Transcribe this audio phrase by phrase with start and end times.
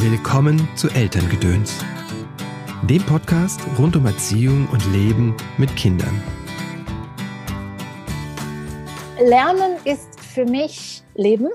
[0.00, 1.84] Willkommen zu Elterngedöns,
[2.88, 6.22] dem Podcast rund um Erziehung und Leben mit Kindern.
[9.20, 11.48] Lernen ist für mich Leben,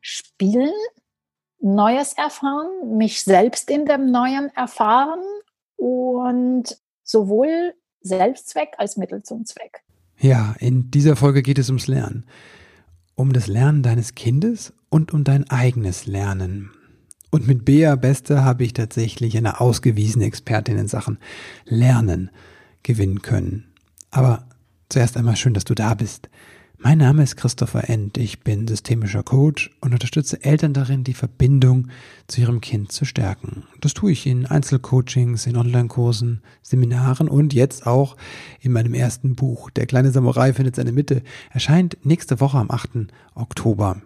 [0.00, 0.72] Spielen,
[1.60, 5.20] Neues erfahren, mich selbst in dem Neuen erfahren
[5.76, 9.82] und sowohl Selbstzweck als Mittel zum Zweck.
[10.18, 12.24] Ja, in dieser Folge geht es ums Lernen.
[13.16, 16.70] Um das Lernen deines Kindes und um dein eigenes Lernen.
[17.30, 21.18] Und mit Bea Beste habe ich tatsächlich eine ausgewiesene Expertin in Sachen
[21.64, 22.30] Lernen
[22.82, 23.64] gewinnen können.
[24.10, 24.46] Aber
[24.88, 26.28] zuerst einmal schön, dass du da bist.
[26.78, 28.18] Mein Name ist Christopher End.
[28.18, 31.88] Ich bin systemischer Coach und unterstütze Eltern darin, die Verbindung
[32.26, 33.64] zu ihrem Kind zu stärken.
[33.80, 38.16] Das tue ich in Einzelcoachings, in Online-Kursen, Seminaren und jetzt auch
[38.60, 39.70] in meinem ersten Buch.
[39.70, 41.22] Der kleine Samurai findet seine Mitte.
[41.50, 43.08] Erscheint nächste Woche am 8.
[43.34, 44.02] Oktober.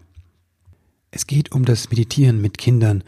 [1.11, 3.03] Es geht um das Meditieren mit Kindern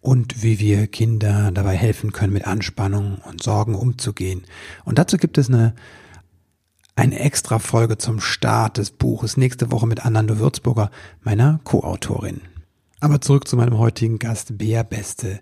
[0.00, 4.44] und wie wir Kinder dabei helfen können, mit Anspannung und Sorgen umzugehen.
[4.84, 5.74] Und dazu gibt es eine,
[6.96, 10.90] eine extra Folge zum Start des Buches nächste Woche mit Anando Würzburger,
[11.22, 12.42] meiner Co-Autorin.
[13.00, 15.40] Aber zurück zu meinem heutigen Gast, Bea Beste.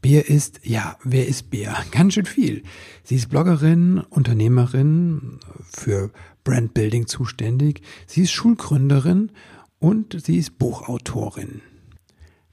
[0.00, 1.76] Bea ist, ja, wer ist Bea?
[1.90, 2.62] Ganz schön viel.
[3.02, 6.12] Sie ist Bloggerin, Unternehmerin, für
[6.44, 7.82] Brandbuilding zuständig.
[8.06, 9.32] Sie ist Schulgründerin
[9.80, 11.62] und sie ist Buchautorin.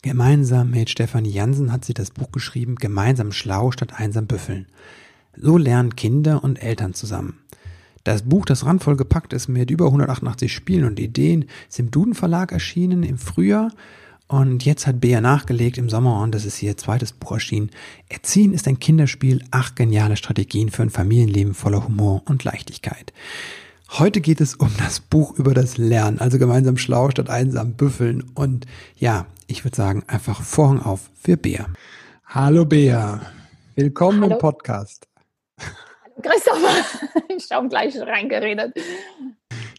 [0.02, 4.68] Gemeinsam mit Stefanie Jansen hat sie das Buch geschrieben Gemeinsam schlau statt einsam büffeln.
[5.36, 7.40] So lernen Kinder und Eltern zusammen.
[8.04, 12.16] Das Buch, das randvoll gepackt ist mit über 188 Spielen und Ideen, ist im Duden
[12.16, 13.72] Verlag erschienen im Frühjahr
[14.28, 17.70] und jetzt hat Bea nachgelegt im Sommer und das ist ihr zweites Buch erschienen.
[18.08, 23.12] Erziehen ist ein Kinderspiel, acht geniale Strategien für ein Familienleben voller Humor und Leichtigkeit.
[23.90, 28.30] Heute geht es um das Buch über das Lernen, also gemeinsam schlau statt einsam büffeln.
[28.36, 31.68] Und ja, ich würde sagen, einfach Vorhang auf für Bea.
[32.26, 33.22] Hallo Bea,
[33.76, 34.34] willkommen Hallo.
[34.36, 35.08] im Podcast.
[35.58, 36.86] Hallo Christopher,
[37.36, 38.76] ich habe gleich reingeredet.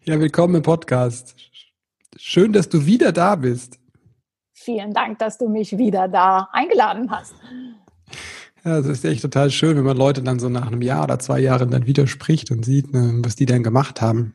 [0.05, 1.37] Ja, willkommen im Podcast.
[2.17, 3.79] Schön, dass du wieder da bist.
[4.53, 7.35] Vielen Dank, dass du mich wieder da eingeladen hast.
[8.65, 11.19] Ja, das ist echt total schön, wenn man Leute dann so nach einem Jahr oder
[11.19, 14.35] zwei Jahren dann widerspricht und sieht, ne, was die dann gemacht haben.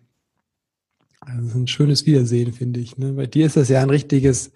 [1.19, 2.97] Also das ist ein schönes Wiedersehen, finde ich.
[2.97, 3.13] Ne?
[3.13, 4.51] Bei dir ist das ja ein richtiges,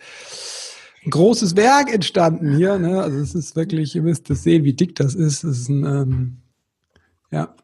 [1.05, 2.77] ein großes Werk entstanden hier.
[2.77, 3.01] Ne?
[3.01, 5.43] Also es ist wirklich, ihr müsst das sehen, wie dick das ist.
[5.43, 6.37] Es ist ein, ähm,
[7.31, 7.55] ja,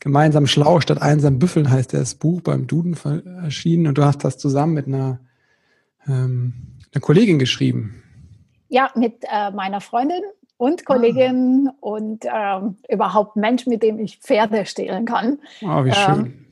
[0.00, 2.96] gemeinsam schlau statt einsam büffeln heißt das Buch beim Duden
[3.42, 5.20] erschienen und du hast das zusammen mit einer,
[6.06, 6.54] ähm,
[6.92, 8.02] einer Kollegin geschrieben.
[8.68, 10.22] Ja, mit äh, meiner Freundin
[10.62, 11.76] und Kollegin ah.
[11.80, 15.40] und ähm, überhaupt Mensch, mit dem ich Pferde stehlen kann.
[15.60, 16.46] Oh, wie ähm, schön.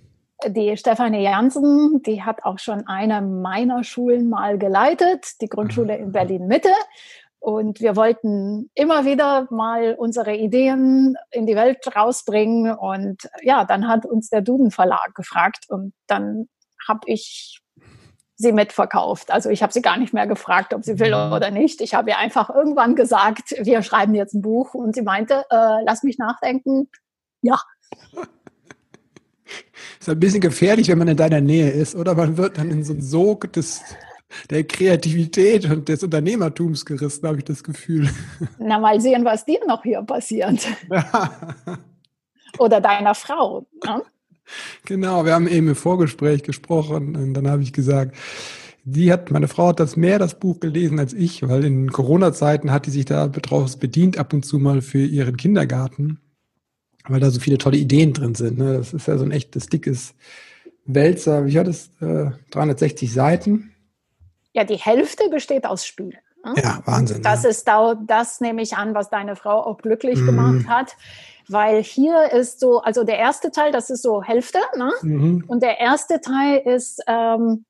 [0.45, 5.97] Ähm, die Stefanie Jansen, die hat auch schon eine meiner Schulen mal geleitet, die Grundschule
[5.97, 6.11] in ah.
[6.11, 6.73] Berlin Mitte.
[7.39, 12.75] Und wir wollten immer wieder mal unsere Ideen in die Welt rausbringen.
[12.75, 16.49] Und ja, dann hat uns der Duden Verlag gefragt und dann
[16.89, 17.61] habe ich
[18.41, 19.31] sie mitverkauft.
[19.31, 21.81] Also ich habe sie gar nicht mehr gefragt, ob sie will oder nicht.
[21.81, 24.73] Ich habe ihr einfach irgendwann gesagt, wir schreiben jetzt ein Buch.
[24.73, 26.89] Und sie meinte, äh, lass mich nachdenken.
[27.43, 27.61] Ja.
[29.99, 32.83] Ist ein bisschen gefährlich, wenn man in deiner Nähe ist, oder man wird dann in
[32.83, 33.83] so einen Sog des,
[34.49, 38.09] der Kreativität und des Unternehmertums gerissen, habe ich das Gefühl.
[38.59, 40.67] Na, mal sehen, was dir noch hier passiert.
[42.59, 43.67] oder deiner Frau.
[43.85, 44.03] Ne?
[44.85, 48.17] Genau, wir haben eben im Vorgespräch gesprochen und dann habe ich gesagt,
[48.85, 52.71] die hat, meine Frau hat das mehr das Buch gelesen als ich, weil in Corona-Zeiten
[52.73, 56.19] hat die sich da draus bedient, ab und zu mal für ihren Kindergarten,
[57.07, 58.59] weil da so viele tolle Ideen drin sind.
[58.59, 58.79] Ne?
[58.79, 60.15] Das ist ja so ein echtes dickes
[60.87, 61.47] Wälzer.
[61.47, 61.91] Wie hat es?
[62.01, 63.73] Äh, 360 Seiten.
[64.53, 66.17] Ja, die Hälfte besteht aus Spielen.
[66.45, 66.55] Ne?
[66.57, 67.23] Ja, Wahnsinn.
[67.23, 67.51] Das ja.
[67.51, 70.27] ist da, das nehme ich an, was deine Frau auch glücklich mm.
[70.27, 70.97] gemacht hat
[71.51, 74.93] weil hier ist so, also der erste Teil, das ist so Hälfte, ne?
[75.03, 75.45] Mhm.
[75.49, 77.65] und der erste Teil ist, ähm,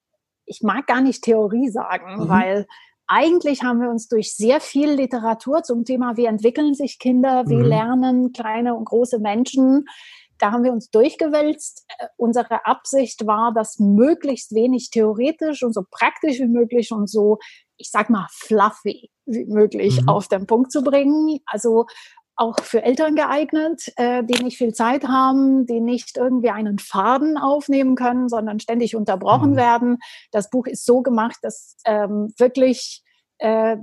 [0.45, 2.29] ich mag gar nicht Theorie sagen, mhm.
[2.29, 2.67] weil
[3.07, 7.56] eigentlich haben wir uns durch sehr viel Literatur zum Thema, wie entwickeln sich Kinder, wie
[7.56, 7.65] mhm.
[7.65, 9.85] lernen kleine und große Menschen,
[10.41, 11.85] da haben wir uns durchgewälzt.
[11.99, 17.38] Äh, unsere Absicht war, das möglichst wenig theoretisch und so praktisch wie möglich und so,
[17.76, 20.09] ich sag mal, fluffy wie möglich mhm.
[20.09, 21.38] auf den Punkt zu bringen.
[21.47, 21.87] Also
[22.40, 27.37] auch für Eltern geeignet, äh, die nicht viel Zeit haben, die nicht irgendwie einen Faden
[27.37, 29.56] aufnehmen können, sondern ständig unterbrochen mhm.
[29.56, 29.98] werden.
[30.32, 33.02] Das Buch ist so gemacht, dass ähm, wirklich
[33.38, 33.76] äh,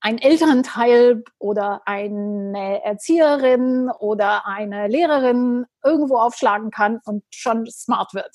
[0.00, 8.30] ein Elternteil oder eine Erzieherin oder eine Lehrerin irgendwo aufschlagen kann und schon smart wird.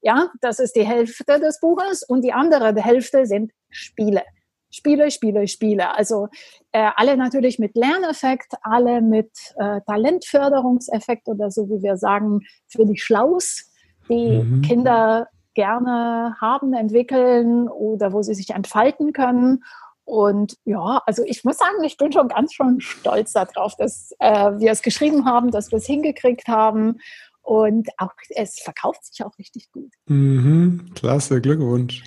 [0.00, 4.22] Ja, das ist die Hälfte des Buches und die andere Hälfte sind Spiele.
[4.70, 5.96] Spiele, Spiele, Spiele.
[5.96, 6.28] Also
[6.72, 12.84] äh, alle natürlich mit Lerneffekt, alle mit äh, Talentförderungseffekt oder so wie wir sagen, für
[12.84, 13.70] die Schlaus,
[14.08, 14.62] die mhm.
[14.62, 19.64] Kinder gerne haben, entwickeln oder wo sie sich entfalten können.
[20.04, 24.52] Und ja, also ich muss sagen, ich bin schon ganz schon stolz darauf, dass äh,
[24.58, 26.98] wir es geschrieben haben, dass wir es hingekriegt haben.
[27.42, 29.92] Und auch es verkauft sich auch richtig gut.
[30.06, 32.02] Mhm, klasse, Glückwunsch.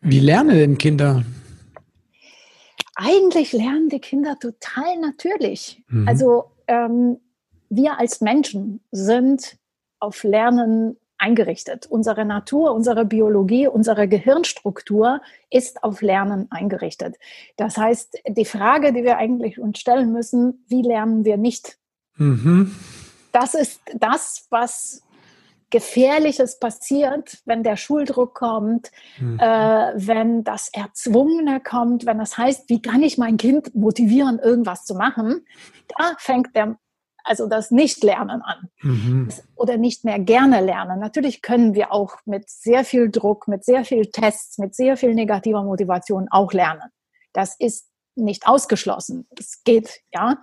[0.00, 1.24] Wie lernen denn Kinder?
[2.94, 5.82] Eigentlich lernen die Kinder total natürlich.
[5.88, 6.08] Mhm.
[6.08, 7.18] Also ähm,
[7.68, 9.56] wir als Menschen sind
[9.98, 11.86] auf Lernen eingerichtet.
[11.86, 15.20] Unsere Natur, unsere Biologie, unsere Gehirnstruktur
[15.50, 17.16] ist auf Lernen eingerichtet.
[17.56, 21.78] Das heißt, die Frage, die wir eigentlich uns stellen müssen, wie lernen wir nicht?
[22.16, 22.74] Mhm.
[23.32, 25.02] Das ist das, was
[25.70, 29.38] Gefährliches passiert, wenn der Schuldruck kommt, mhm.
[29.38, 34.84] äh, wenn das Erzwungene kommt, wenn das heißt, wie kann ich mein Kind motivieren, irgendwas
[34.84, 35.46] zu machen,
[35.96, 36.76] da fängt der,
[37.24, 39.28] also das Nicht-Lernen an mhm.
[39.54, 40.98] oder nicht mehr gerne lernen.
[40.98, 45.14] Natürlich können wir auch mit sehr viel Druck, mit sehr viel Tests, mit sehr viel
[45.14, 46.90] negativer Motivation auch lernen.
[47.32, 49.28] Das ist nicht ausgeschlossen.
[49.38, 50.38] Es geht, ja.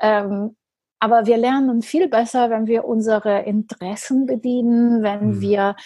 [0.00, 0.56] Ähm,
[1.00, 5.40] aber wir lernen viel besser, wenn wir unsere Interessen bedienen, wenn mhm.
[5.40, 5.76] wir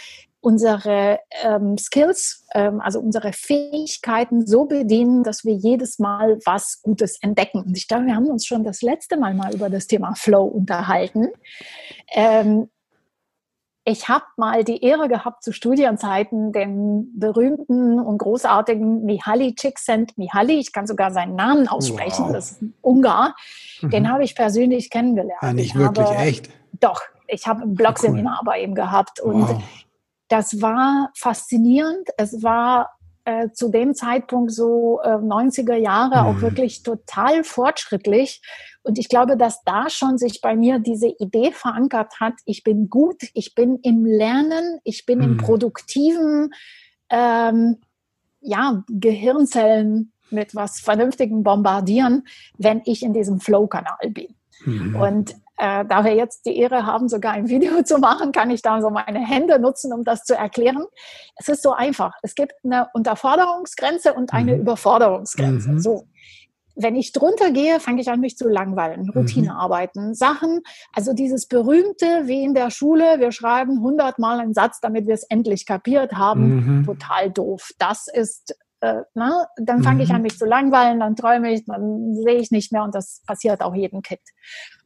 [0.40, 7.22] unsere ähm, Skills, ähm, also unsere Fähigkeiten so bedienen, dass wir jedes Mal was Gutes
[7.22, 7.62] entdecken.
[7.62, 10.44] Und ich glaube, wir haben uns schon das letzte Mal mal über das Thema Flow
[10.44, 11.28] unterhalten.
[12.12, 12.68] Ähm,
[13.84, 20.72] ich habe mal die Ehre gehabt, zu Studienzeiten den berühmten und großartigen Mihaly Csikszentmihalyi, ich
[20.72, 22.32] kann sogar seinen Namen aussprechen, wow.
[22.32, 23.34] das ist ein Ungar,
[23.80, 23.90] mhm.
[23.90, 25.42] den habe ich persönlich kennengelernt.
[25.42, 26.50] Ja, nicht wirklich, habe, echt?
[26.78, 28.46] Doch, ich habe ein Blogseminar cool.
[28.46, 29.62] bei ihm gehabt und wow.
[30.28, 32.08] das war faszinierend.
[32.16, 32.90] Es war
[33.24, 36.28] äh, zu dem Zeitpunkt so äh, 90er Jahre mhm.
[36.28, 38.42] auch wirklich total fortschrittlich.
[38.82, 42.88] Und ich glaube, dass da schon sich bei mir diese Idee verankert hat, ich bin
[42.88, 45.24] gut, ich bin im Lernen, ich bin mhm.
[45.24, 46.50] im produktiven
[47.10, 47.78] ähm,
[48.40, 52.26] ja, Gehirnzellen mit was Vernünftigem bombardieren,
[52.58, 54.34] wenn ich in diesem Flow-Kanal bin.
[54.64, 54.96] Mhm.
[54.96, 58.62] Und äh, da wir jetzt die Ehre haben, sogar ein Video zu machen, kann ich
[58.62, 60.84] da so meine Hände nutzen, um das zu erklären.
[61.36, 62.14] Es ist so einfach.
[62.22, 64.62] Es gibt eine Unterforderungsgrenze und eine mhm.
[64.62, 65.70] Überforderungsgrenze.
[65.70, 65.78] Mhm.
[65.78, 66.08] So.
[66.74, 69.10] Wenn ich drunter gehe, fange ich an, mich zu langweilen.
[69.10, 70.14] Routinearbeiten, mhm.
[70.14, 70.60] Sachen.
[70.92, 75.24] Also dieses berühmte, wie in der Schule, wir schreiben hundertmal einen Satz, damit wir es
[75.24, 76.80] endlich kapiert haben.
[76.80, 76.84] Mhm.
[76.86, 77.70] Total doof.
[77.78, 80.02] Das ist äh, na, dann fange mhm.
[80.02, 83.22] ich an, mich zu langweilen, dann träume ich, dann sehe ich nicht mehr und das
[83.26, 84.20] passiert auch jedem Kind.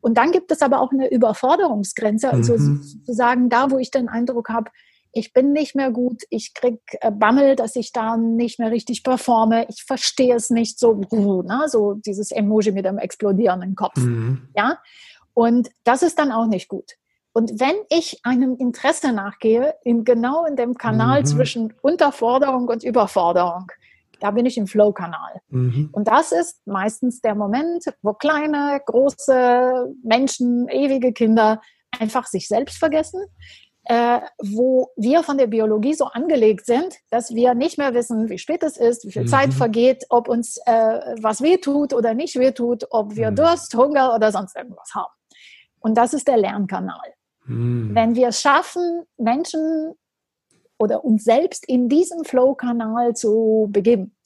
[0.03, 2.83] Und dann gibt es aber auch eine Überforderungsgrenze, also mhm.
[2.83, 4.71] sozusagen da, wo ich den Eindruck habe,
[5.17, 9.03] ich bin nicht mehr gut, ich krieg äh, Bammel, dass ich da nicht mehr richtig
[9.03, 11.01] performe, ich verstehe es nicht so,
[11.47, 13.97] na, so dieses Emoji mit dem explodierenden Kopf.
[13.97, 14.49] Mhm.
[14.55, 14.79] Ja,
[15.33, 16.93] und das ist dann auch nicht gut.
[17.33, 21.27] Und wenn ich einem Interesse nachgehe, in genau in dem Kanal mhm.
[21.27, 23.71] zwischen Unterforderung und Überforderung,
[24.21, 25.41] da bin ich im Flow-Kanal.
[25.49, 25.91] Mhm.
[25.93, 31.61] Und das ist meistens der Moment, wo kleine, große Menschen, ewige Kinder
[31.99, 33.23] einfach sich selbst vergessen,
[33.89, 38.39] äh, wo wir von der Biologie so angelegt sind, dass wir nicht mehr wissen, wie
[38.39, 39.29] spät es ist, wie viel mhm.
[39.29, 43.37] Zeit vergeht, ob uns äh, was wehtut oder nicht wehtut, ob wir mhm.
[43.37, 45.13] Durst, Hunger oder sonst irgendwas haben.
[45.79, 47.15] Und das ist der Lernkanal.
[47.45, 47.95] Mhm.
[47.95, 49.93] Wenn wir es schaffen, Menschen
[50.79, 54.17] oder uns selbst in diesem Flow-Kanal zu begeben,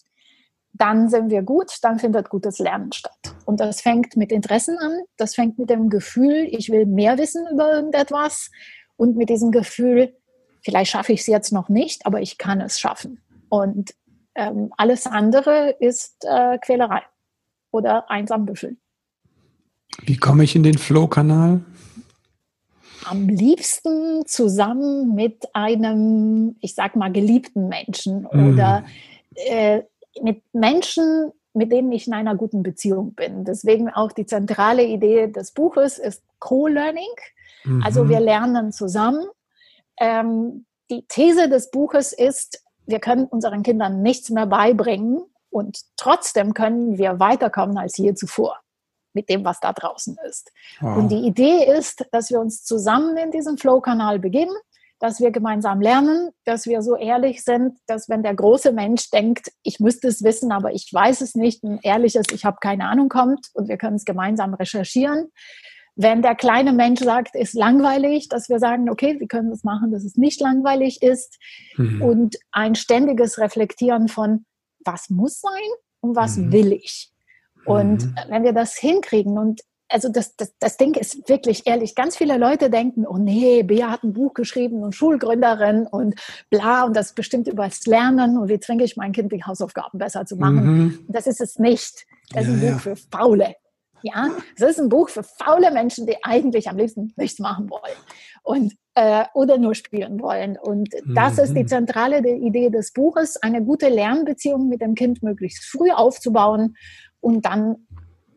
[0.73, 3.35] dann sind wir gut, dann findet gutes Lernen statt.
[3.45, 7.47] Und das fängt mit Interessen an, das fängt mit dem Gefühl, ich will mehr wissen
[7.53, 8.51] über irgendetwas
[9.01, 10.15] und mit diesem Gefühl,
[10.61, 13.19] vielleicht schaffe ich es jetzt noch nicht, aber ich kann es schaffen.
[13.49, 13.95] Und
[14.35, 17.01] ähm, alles andere ist äh, Quälerei
[17.71, 18.77] oder einsam büffeln.
[20.03, 21.63] Wie komme ich in den Flow-Kanal?
[23.05, 28.53] am liebsten zusammen mit einem, ich sag mal, geliebten Menschen mm.
[28.53, 28.85] oder
[29.35, 29.81] äh,
[30.21, 33.45] mit Menschen, mit denen ich in einer guten Beziehung bin.
[33.47, 37.09] Deswegen auch die zentrale Idee des Buches ist Co-Learning.
[37.65, 37.83] Mhm.
[37.83, 39.27] Also wir lernen zusammen.
[39.99, 46.55] Ähm, die These des Buches ist, wir können unseren Kindern nichts mehr beibringen und trotzdem
[46.55, 48.59] können wir weiterkommen als je zuvor
[49.13, 50.53] mit dem, was da draußen ist.
[50.81, 50.99] Wow.
[50.99, 54.55] Und die Idee ist, dass wir uns zusammen in diesem Flow-Kanal begeben,
[55.01, 59.51] dass wir gemeinsam lernen, dass wir so ehrlich sind, dass wenn der große Mensch denkt,
[59.63, 63.09] ich müsste es wissen, aber ich weiß es nicht, ein ehrliches, ich habe keine Ahnung
[63.09, 65.33] kommt und wir können es gemeinsam recherchieren.
[66.03, 69.93] Wenn der kleine Mensch sagt, ist langweilig, dass wir sagen, okay, wir können es machen,
[69.93, 71.39] dass es nicht langweilig ist
[71.77, 72.01] mhm.
[72.01, 74.47] und ein ständiges Reflektieren von,
[74.85, 75.53] was muss sein
[76.01, 76.53] und was mhm.
[76.53, 77.11] will ich.
[77.67, 78.15] Und mhm.
[78.29, 82.39] wenn wir das hinkriegen und also das, das, das Ding ist wirklich ehrlich, ganz viele
[82.39, 86.15] Leute denken, oh nee, Bea hat ein Buch geschrieben und Schulgründerin und
[86.49, 89.99] bla und das bestimmt über das Lernen und wie zwinge ich mein Kind, die Hausaufgaben
[89.99, 90.65] besser zu machen.
[90.65, 90.99] Mhm.
[91.09, 92.07] Das ist es nicht.
[92.33, 92.79] Das ja, ist ein Buch ja.
[92.79, 93.57] für Faule.
[94.03, 97.97] Ja, es ist ein Buch für faule Menschen, die eigentlich am liebsten nichts machen wollen
[98.43, 100.57] und äh, oder nur spielen wollen.
[100.57, 101.43] Und das mhm.
[101.45, 101.69] ist die mhm.
[101.69, 106.77] zentrale Idee des Buches, eine gute Lernbeziehung mit dem Kind möglichst früh aufzubauen
[107.21, 107.87] und dann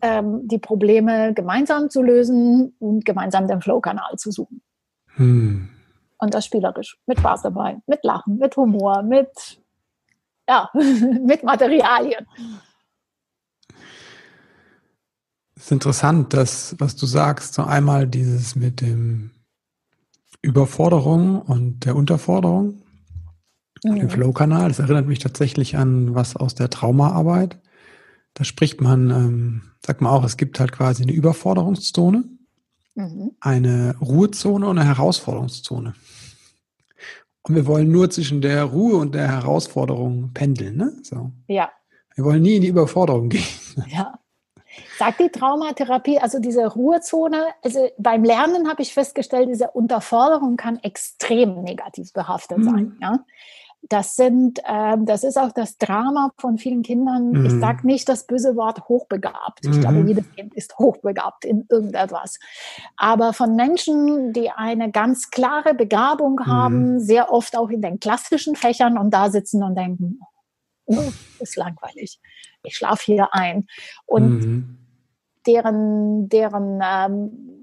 [0.02, 4.62] ähm, die Probleme gemeinsam zu lösen und gemeinsam den Flow-Kanal zu suchen.
[5.16, 5.70] Mhm.
[6.18, 9.60] Und das spielerisch, mit Spaß dabei, mit Lachen, mit Humor, mit
[10.48, 12.28] ja, mit Materialien.
[15.64, 19.32] Es ist interessant, dass, was du sagst, so einmal dieses mit dem
[20.42, 22.82] Überforderung und der Unterforderung,
[23.82, 23.96] mhm.
[23.96, 24.68] dem Flow-Kanal.
[24.68, 27.62] Das erinnert mich tatsächlich an was aus der Traumaarbeit.
[28.34, 32.26] Da spricht man, ähm, sagt man auch, es gibt halt quasi eine Überforderungszone,
[32.96, 33.32] mhm.
[33.40, 35.94] eine Ruhezone und eine Herausforderungszone.
[37.44, 40.92] Und wir wollen nur zwischen der Ruhe und der Herausforderung pendeln, ne?
[41.04, 41.32] So.
[41.48, 41.72] Ja.
[42.16, 43.46] Wir wollen nie in die Überforderung gehen.
[43.88, 44.20] Ja.
[45.04, 50.80] Sagt die Traumatherapie, also diese Ruhezone, also beim Lernen habe ich festgestellt, diese Unterforderung kann
[50.82, 52.64] extrem negativ behaftet mhm.
[52.64, 52.98] sein.
[53.02, 53.26] Ja?
[53.90, 57.32] Das sind, äh, das ist auch das Drama von vielen Kindern.
[57.32, 57.46] Mhm.
[57.46, 59.66] Ich sage nicht das böse Wort hochbegabt.
[59.66, 59.82] Ich mhm.
[59.82, 62.40] glaube, jedes Kind ist hochbegabt in irgendetwas.
[62.96, 66.46] Aber von Menschen, die eine ganz klare Begabung mhm.
[66.46, 70.22] haben, sehr oft auch in den klassischen Fächern und da sitzen und denken,
[70.86, 72.22] oh, ist langweilig.
[72.64, 73.68] Ich schlafe hier ein.
[74.06, 74.83] Und mhm.
[75.46, 77.54] Deren, deren ähm,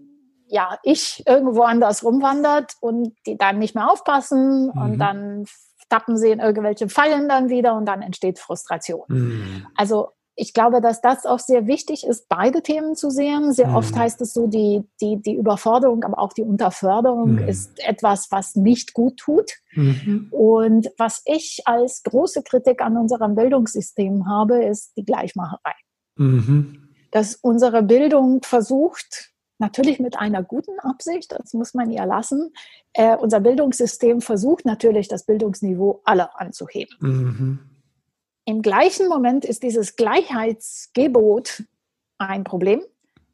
[0.50, 4.82] ja, ich irgendwo anders rumwandert und die dann nicht mehr aufpassen mhm.
[4.82, 5.44] und dann
[5.88, 9.04] tappen sie in irgendwelche Fallen dann wieder und dann entsteht Frustration.
[9.08, 9.66] Mhm.
[9.76, 13.52] Also ich glaube, dass das auch sehr wichtig ist, beide Themen zu sehen.
[13.52, 13.76] Sehr mhm.
[13.76, 17.49] oft heißt es so, die, die, die Überforderung, aber auch die Unterförderung mhm.
[17.49, 19.50] ist etwas, was nicht gut tut.
[19.72, 20.28] Mhm.
[20.30, 25.75] Und was ich als große Kritik an unserem Bildungssystem habe, ist die Gleichmacherei.
[26.16, 26.79] Mhm.
[27.11, 32.52] Dass unsere Bildung versucht, natürlich mit einer guten Absicht, das muss man ja lassen,
[32.95, 36.97] äh, unser Bildungssystem versucht natürlich, das Bildungsniveau aller anzuheben.
[37.00, 37.59] Mhm.
[38.47, 41.62] Im gleichen Moment ist dieses Gleichheitsgebot
[42.19, 42.83] ein Problem,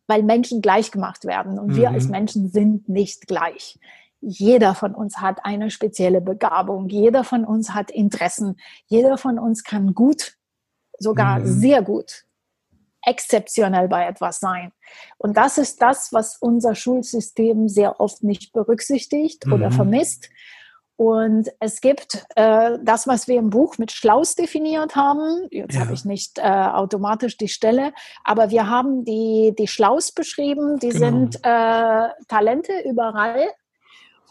[0.07, 1.77] weil Menschen gleich gemacht werden und mhm.
[1.77, 3.79] wir als Menschen sind nicht gleich.
[4.21, 8.57] Jeder von uns hat eine spezielle Begabung, jeder von uns hat Interessen,
[8.87, 10.37] jeder von uns kann gut,
[10.99, 11.47] sogar mhm.
[11.47, 12.26] sehr gut,
[13.07, 14.73] exzeptionell bei etwas sein.
[15.17, 19.53] Und das ist das, was unser Schulsystem sehr oft nicht berücksichtigt mhm.
[19.55, 20.29] oder vermisst.
[20.97, 25.47] Und es gibt äh, das, was wir im Buch mit Schlaus definiert haben.
[25.51, 25.83] Jetzt ja.
[25.83, 27.93] habe ich nicht äh, automatisch die Stelle,
[28.25, 30.79] aber wir haben die, die Schlaus beschrieben.
[30.79, 31.07] Die genau.
[31.07, 33.45] sind äh, Talente überall.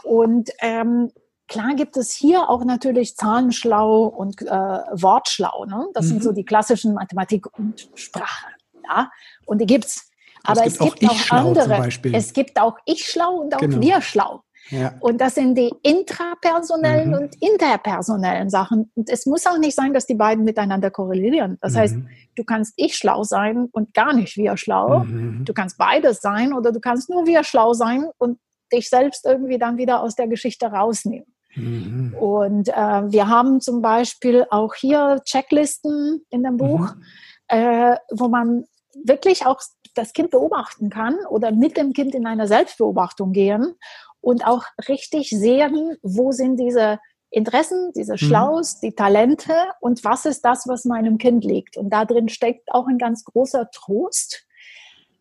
[0.04, 1.12] Und ähm,
[1.48, 5.66] klar gibt es hier auch natürlich Zahlenschlau und äh, Wortschlau.
[5.66, 5.88] Ne?
[5.94, 6.10] Das mhm.
[6.10, 8.48] sind so die klassischen Mathematik und Sprache.
[8.88, 9.10] Ja?
[9.46, 10.10] Und die gibt's.
[10.44, 11.90] Aber es gibt, es gibt auch, auch andere.
[12.14, 13.82] Es gibt auch ich schlau und auch genau.
[13.82, 14.42] wir schlau.
[14.70, 14.94] Ja.
[15.00, 17.16] Und das sind die intrapersonellen mhm.
[17.16, 18.92] und interpersonellen Sachen.
[18.96, 21.58] Und es muss auch nicht sein, dass die beiden miteinander korrelieren.
[21.62, 21.78] Das mhm.
[21.78, 21.96] heißt,
[22.36, 25.00] du kannst ich schlau sein und gar nicht wir schlau.
[25.00, 25.46] Mhm.
[25.46, 28.40] Du kannst beides sein oder du kannst nur wir schlau sein und
[28.74, 31.28] dich selbst irgendwie dann wieder aus der Geschichte rausnehmen.
[31.56, 32.16] Mhm.
[32.20, 37.04] Und äh, wir haben zum Beispiel auch hier Checklisten in dem Buch, mhm.
[37.50, 38.66] äh, wo man
[39.04, 39.62] wirklich auch
[39.94, 43.76] das Kind beobachten kann oder mit dem Kind in eine Selbstbeobachtung gehen
[44.22, 47.00] und auch richtig sehen, wo sind diese
[47.30, 48.18] Interessen, diese mhm.
[48.18, 48.80] Schlaus, mhm.
[48.88, 51.78] die Talente und was ist das, was meinem Kind liegt.
[51.78, 54.46] Und da drin steckt auch ein ganz großer Trost,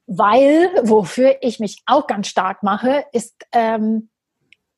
[0.07, 4.11] weil wofür ich mich auch ganz stark mache, ist ähm,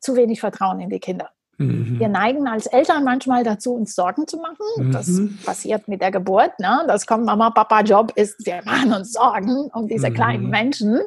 [0.01, 1.31] zu wenig Vertrauen in die Kinder.
[1.59, 1.99] Mhm.
[1.99, 4.67] Wir neigen als Eltern manchmal dazu, uns Sorgen zu machen.
[4.77, 4.93] Mhm.
[4.93, 5.11] Das
[5.45, 6.59] passiert mit der Geburt.
[6.59, 6.85] Ne?
[6.87, 10.15] Das kommt, Mama, Papa, Job ist, wir machen uns Sorgen um diese mhm.
[10.15, 11.01] kleinen Menschen.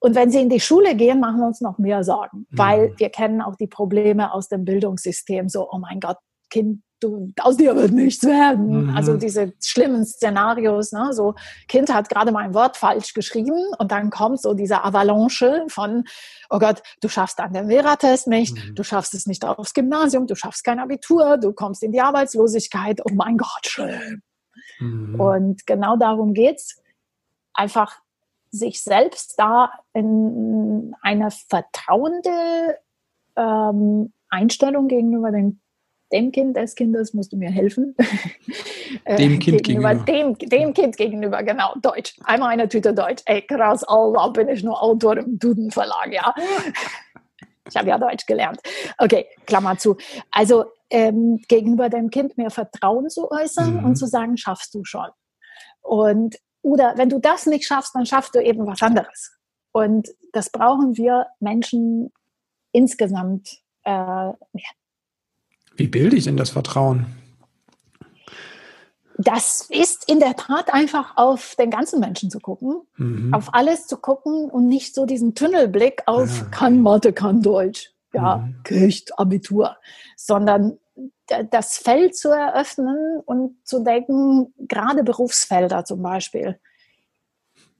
[0.00, 2.94] Und wenn sie in die Schule gehen, machen wir uns noch mehr Sorgen, weil mhm.
[2.98, 5.48] wir kennen auch die Probleme aus dem Bildungssystem.
[5.48, 6.18] So, oh mein Gott,
[6.50, 8.86] Kind, du, aus dir wird nichts werden.
[8.86, 8.96] Mhm.
[8.96, 11.12] Also diese schlimmen Szenarios, ne?
[11.12, 11.34] so
[11.68, 16.04] Kind hat gerade mal ein Wort falsch geschrieben und dann kommt so diese Avalanche von,
[16.50, 18.74] oh Gott, du schaffst dann den Lehrer-Test nicht, mhm.
[18.74, 23.00] du schaffst es nicht aufs Gymnasium, du schaffst kein Abitur, du kommst in die Arbeitslosigkeit,
[23.04, 24.22] oh mein Gott, schlimm.
[24.78, 25.20] Mhm.
[25.20, 26.80] Und genau darum geht's.
[27.54, 28.00] Einfach
[28.50, 32.78] sich selbst da in eine vertrauende
[33.36, 35.60] ähm, Einstellung gegenüber dem,
[36.12, 37.96] dem Kind des Kindes, musst du mir helfen,
[39.04, 39.94] Äh, dem Kind gegenüber.
[39.94, 40.34] gegenüber.
[40.38, 42.14] Dem, dem Kind gegenüber, genau, Deutsch.
[42.24, 43.22] Einmal eine Tüte Deutsch.
[43.26, 46.34] Ey, krass, da bin ich nur Autor im Duden Verlag, ja.
[47.68, 48.60] Ich habe ja Deutsch gelernt.
[48.98, 49.96] Okay, Klammer zu.
[50.30, 53.84] Also ähm, gegenüber dem Kind mehr Vertrauen zu äußern mhm.
[53.84, 55.08] und zu sagen, schaffst du schon.
[55.80, 59.38] Und oder wenn du das nicht schaffst, dann schaffst du eben was anderes.
[59.72, 62.12] Und das brauchen wir Menschen
[62.72, 63.48] insgesamt
[63.84, 64.32] äh.
[65.76, 67.06] Wie bilde ich denn das Vertrauen?
[69.18, 73.32] Das ist in der Tat einfach auf den ganzen Menschen zu gucken, mhm.
[73.32, 76.44] auf alles zu gucken und nicht so diesen Tunnelblick auf ja.
[76.46, 78.62] kann Mathe, kann Deutsch, ja, mhm.
[78.64, 79.76] Kircht, Abitur,
[80.16, 80.78] sondern
[81.50, 86.58] das Feld zu eröffnen und zu denken, gerade Berufsfelder zum Beispiel.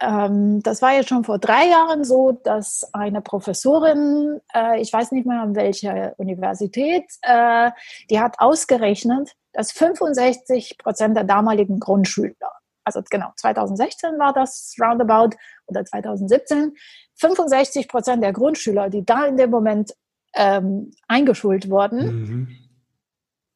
[0.02, 5.12] Ähm, das war jetzt schon vor drei Jahren so, dass eine Professorin, äh, ich weiß
[5.12, 7.70] nicht mehr an welcher Universität, äh,
[8.10, 12.50] die hat ausgerechnet, dass 65 Prozent der damaligen Grundschüler,
[12.84, 16.74] also genau 2016 war das roundabout oder 2017,
[17.14, 19.94] 65 Prozent der Grundschüler, die da in dem Moment
[20.34, 22.48] ähm, eingeschult wurden, mhm.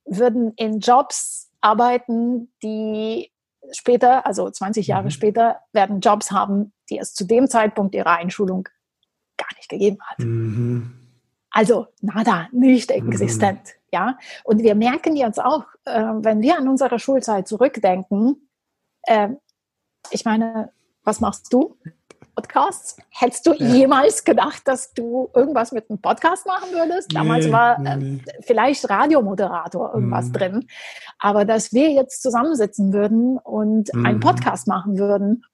[0.04, 3.32] würden in Jobs arbeiten, die
[3.73, 5.11] später, also 20 Jahre mhm.
[5.11, 8.68] später, werden Jobs haben, die es zu dem Zeitpunkt ihrer Einschulung
[9.37, 10.18] gar nicht gegeben hat.
[10.18, 10.94] Mhm.
[11.50, 13.11] Also nada, nicht mhm.
[13.11, 13.61] existent.
[13.61, 13.87] Mhm.
[13.92, 18.49] Ja, und wir merken jetzt auch, äh, wenn wir an unsere Schulzeit zurückdenken,
[19.02, 19.28] äh,
[20.11, 21.78] ich meine, was machst du?
[22.37, 22.97] Podcasts.
[23.11, 23.66] Hättest du ja.
[23.66, 27.12] jemals gedacht, dass du irgendwas mit einem Podcast machen würdest?
[27.14, 28.23] Damals nee, war äh, nee.
[28.43, 30.33] vielleicht Radiomoderator irgendwas mhm.
[30.33, 30.66] drin.
[31.19, 34.07] Aber dass wir jetzt zusammensitzen würden und mhm.
[34.07, 35.45] einen Podcast machen würden,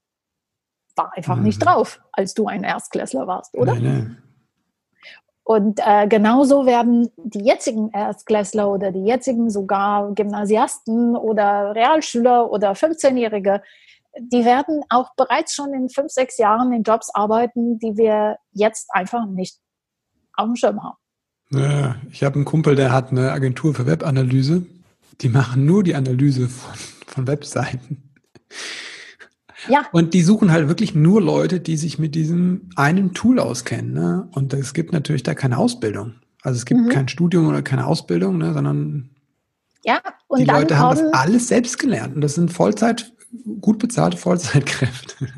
[0.96, 1.44] war einfach mhm.
[1.44, 3.76] nicht drauf, als du ein Erstklässler warst, oder?
[3.76, 4.08] Nee,
[5.44, 12.72] und äh, genauso werden die jetzigen Erstklässler oder die jetzigen sogar Gymnasiasten oder Realschüler oder
[12.72, 13.60] 15-Jährige
[14.18, 18.88] die werden auch bereits schon in fünf, sechs Jahren in Jobs arbeiten, die wir jetzt
[18.92, 19.58] einfach nicht
[20.34, 20.96] auf dem Schirm haben.
[21.50, 24.64] Ja, ich habe einen Kumpel, der hat eine Agentur für Webanalyse.
[25.20, 26.74] Die machen nur die Analyse von,
[27.06, 28.10] von Webseiten.
[29.68, 29.86] Ja.
[29.92, 33.92] Und die suchen halt wirklich nur Leute, die sich mit diesem einen Tool auskennen.
[33.92, 34.28] Ne?
[34.32, 36.14] Und es gibt natürlich da keine Ausbildung.
[36.42, 36.88] Also es gibt mhm.
[36.88, 39.10] kein Studium oder keine Ausbildung, ne, sondern
[39.84, 42.14] ja, und die Leute haben das alles selbst gelernt.
[42.14, 43.12] Und das sind Vollzeit
[43.60, 45.28] gut bezahlte Vollzeitkräfte.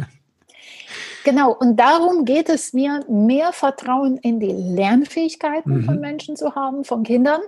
[1.24, 5.84] Genau, und darum geht es mir, mehr Vertrauen in die Lernfähigkeiten mhm.
[5.84, 7.40] von Menschen zu haben, von Kindern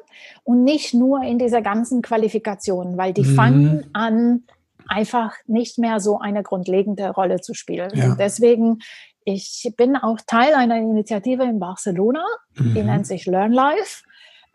[0.45, 3.35] und nicht nur in dieser ganzen Qualifikation, weil die mhm.
[3.35, 4.45] fangen an,
[4.89, 7.91] einfach nicht mehr so eine grundlegende Rolle zu spielen.
[7.95, 8.07] Ja.
[8.07, 8.79] Und deswegen,
[9.25, 12.75] ich bin auch Teil einer Initiative in Barcelona, mhm.
[12.75, 14.05] die nennt sich Learn Life.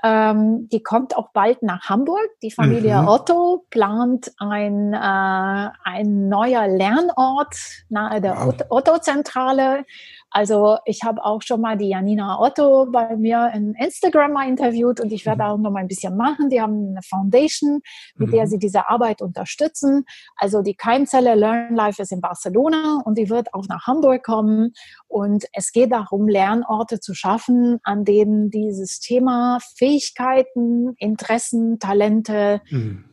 [0.04, 2.28] Ähm, die kommt auch bald nach Hamburg.
[2.42, 3.08] Die Familie mhm.
[3.08, 7.56] Otto plant ein, äh, ein neuer Lernort
[7.90, 8.56] nahe der wow.
[8.70, 9.86] Otto-Zentrale.
[10.32, 15.02] Also ich habe auch schon mal die Janina Otto bei mir in Instagram mal interviewt
[15.02, 15.50] und ich werde mhm.
[15.50, 16.50] auch noch mal ein bisschen machen.
[16.50, 17.82] Die haben eine Foundation,
[18.16, 18.32] mit mhm.
[18.32, 20.06] der sie diese Arbeit unterstützen.
[20.38, 24.72] Also die Keimzelle Learn Life ist in Barcelona und die wird auch nach Hamburg kommen.
[25.08, 33.04] Und es geht darum, Lernorte zu schaffen, an denen dieses Thema Fähigkeiten, Interessen, Talente, mhm.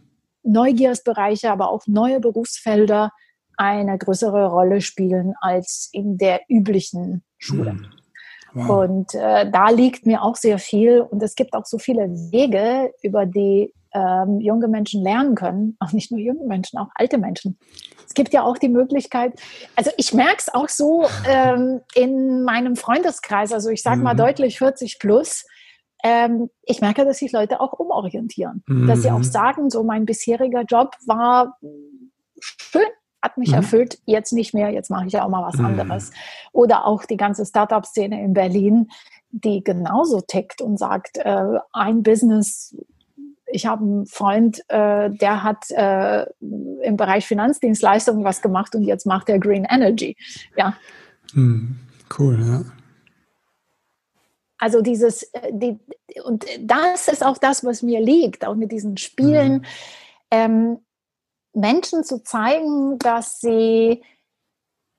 [0.44, 3.10] Neugiersbereiche, aber auch neue Berufsfelder
[3.58, 7.72] eine größere Rolle spielen als in der üblichen Schule.
[7.72, 7.86] Hm.
[8.54, 8.88] Wow.
[8.88, 12.92] Und äh, da liegt mir auch sehr viel und es gibt auch so viele Wege,
[13.02, 15.76] über die ähm, junge Menschen lernen können.
[15.80, 17.58] Auch nicht nur junge Menschen, auch alte Menschen.
[18.06, 19.38] Es gibt ja auch die Möglichkeit,
[19.76, 24.18] also ich merke es auch so ähm, in meinem Freundeskreis, also ich sage mal mhm.
[24.18, 25.44] deutlich 40 plus,
[26.02, 28.62] ähm, ich merke, dass sich Leute auch umorientieren.
[28.66, 28.86] Mhm.
[28.86, 29.24] Dass sie auch mhm.
[29.24, 31.58] sagen, so mein bisheriger Job war
[32.40, 32.86] schön,
[33.28, 33.56] hat mich mhm.
[33.56, 35.66] erfüllt, jetzt nicht mehr, jetzt mache ich auch mal was mhm.
[35.66, 36.10] anderes.
[36.52, 38.90] Oder auch die ganze Startup-Szene in Berlin,
[39.30, 42.74] die genauso tickt und sagt, äh, ein Business,
[43.46, 49.06] ich habe einen Freund, äh, der hat äh, im Bereich Finanzdienstleistungen was gemacht und jetzt
[49.06, 50.16] macht er Green Energy.
[50.56, 50.74] Ja.
[51.34, 51.78] Mhm.
[52.18, 52.62] Cool, ja.
[54.58, 55.78] Also dieses, äh, die,
[56.24, 59.52] und das ist auch das, was mir liegt, auch mit diesen Spielen.
[59.52, 59.62] Mhm.
[60.30, 60.78] Ähm,
[61.52, 64.02] Menschen zu zeigen, dass sie,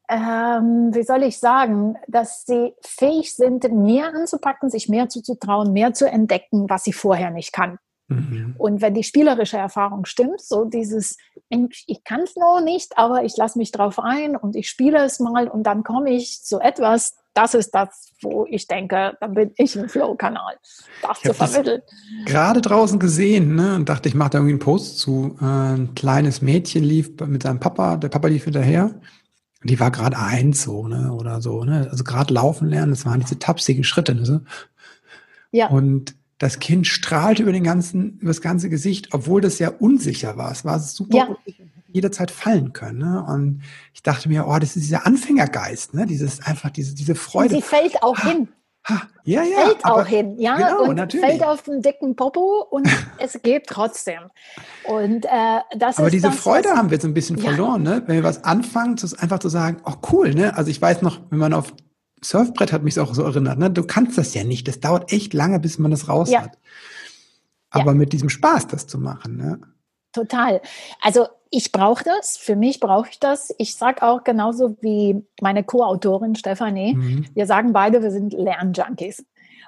[0.09, 5.93] ähm, wie soll ich sagen, dass sie fähig sind, mehr anzupacken, sich mehr zuzutrauen, mehr
[5.93, 7.79] zu entdecken, was sie vorher nicht kannten.
[8.09, 8.55] Mhm.
[8.57, 11.17] Und wenn die spielerische Erfahrung stimmt, so dieses,
[11.49, 15.19] ich kann es noch nicht, aber ich lasse mich drauf ein und ich spiele es
[15.19, 19.51] mal und dann komme ich zu etwas, das ist das, wo ich denke, dann bin
[19.55, 20.57] ich ein Flow-Kanal,
[21.03, 21.81] das zu vermitteln.
[22.25, 25.37] Gerade draußen gesehen ne, und dachte, ich mache da irgendwie einen Post zu.
[25.39, 28.99] Äh, ein kleines Mädchen lief mit seinem Papa, der Papa lief hinterher.
[29.63, 31.87] Die war gerade eins so, ne, oder so, ne?
[31.91, 34.43] Also gerade laufen lernen, das waren diese tapsigen Schritte, ne?
[35.51, 35.67] Ja.
[35.67, 40.37] Und das Kind strahlte über den ganzen, über das ganze Gesicht, obwohl das ja unsicher
[40.37, 40.51] war.
[40.51, 41.25] Es war super ja.
[41.25, 42.99] unsicher, jederzeit fallen können.
[42.99, 43.23] Ne?
[43.27, 43.61] Und
[43.93, 46.05] ich dachte mir, oh, das ist dieser Anfängergeist, ne?
[46.05, 47.55] Dieses einfach diese diese Freude.
[47.55, 48.47] Und sie fällt auch ha, hin.
[48.87, 49.65] Ha, ja, ja.
[49.65, 50.55] Fällt auch hin, ja.
[50.55, 51.25] Genau, und natürlich.
[51.25, 54.21] fällt auf den dicken Popo und es geht trotzdem.
[54.85, 57.49] Und äh, das Aber diese das, Freude haben wir jetzt ein bisschen ja.
[57.49, 58.01] verloren, ne?
[58.05, 60.55] Wenn wir was anfangen, einfach zu sagen, oh cool, ne?
[60.55, 61.73] Also ich weiß noch, wenn man auf
[62.21, 63.71] Surfbrett hat mich auch so erinnert, ne?
[63.71, 64.67] Du kannst das ja nicht.
[64.67, 66.43] Das dauert echt lange, bis man das raus ja.
[66.43, 66.57] hat.
[67.69, 67.97] Aber ja.
[67.97, 69.61] mit diesem Spaß, das zu machen, ne?
[70.11, 70.61] Total.
[71.01, 73.53] Also ich brauche das, für mich brauche ich das.
[73.57, 77.25] Ich sage auch genauso wie meine Co-Autorin Stefanie, mhm.
[77.33, 79.25] wir sagen beide, wir sind Lernjunkies.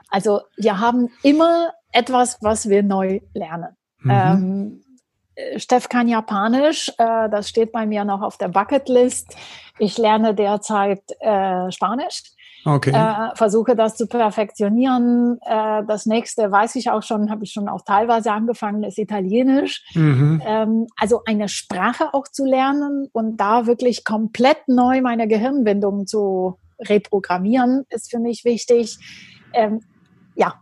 [0.10, 3.76] Also wir haben immer etwas, was wir neu lernen.
[4.00, 4.12] Mhm.
[4.12, 4.84] Ähm,
[5.58, 9.36] Steff kann Japanisch, äh, das steht bei mir noch auf der Bucketlist.
[9.80, 12.24] Ich lerne derzeit äh, Spanisch.
[12.66, 12.92] Okay.
[12.92, 15.40] Äh, versuche das zu perfektionieren.
[15.42, 19.84] Äh, das nächste weiß ich auch schon, habe ich schon auch teilweise angefangen, ist Italienisch.
[19.96, 20.42] Mhm.
[20.46, 26.60] Ähm, also eine Sprache auch zu lernen und da wirklich komplett neu meine Gehirnwindungen zu
[26.80, 28.98] reprogrammieren, ist für mich wichtig.
[29.54, 29.82] Ähm,
[30.36, 30.62] ja,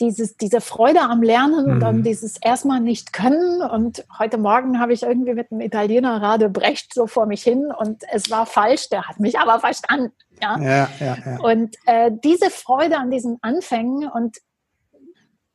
[0.00, 2.02] dieses, diese Freude am Lernen und dann mhm.
[2.02, 3.62] dieses erstmal nicht können.
[3.62, 7.70] Und heute Morgen habe ich irgendwie mit einem Italiener gerade Brecht so vor mich hin
[7.76, 10.12] und es war falsch, der hat mich aber verstanden.
[10.40, 11.40] Ja, ja, ja, ja.
[11.40, 14.38] Und äh, diese Freude an diesen Anfängen und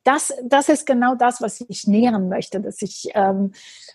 [0.04, 3.52] das, das ist genau das, was ich nähren möchte, dass ich, ähm,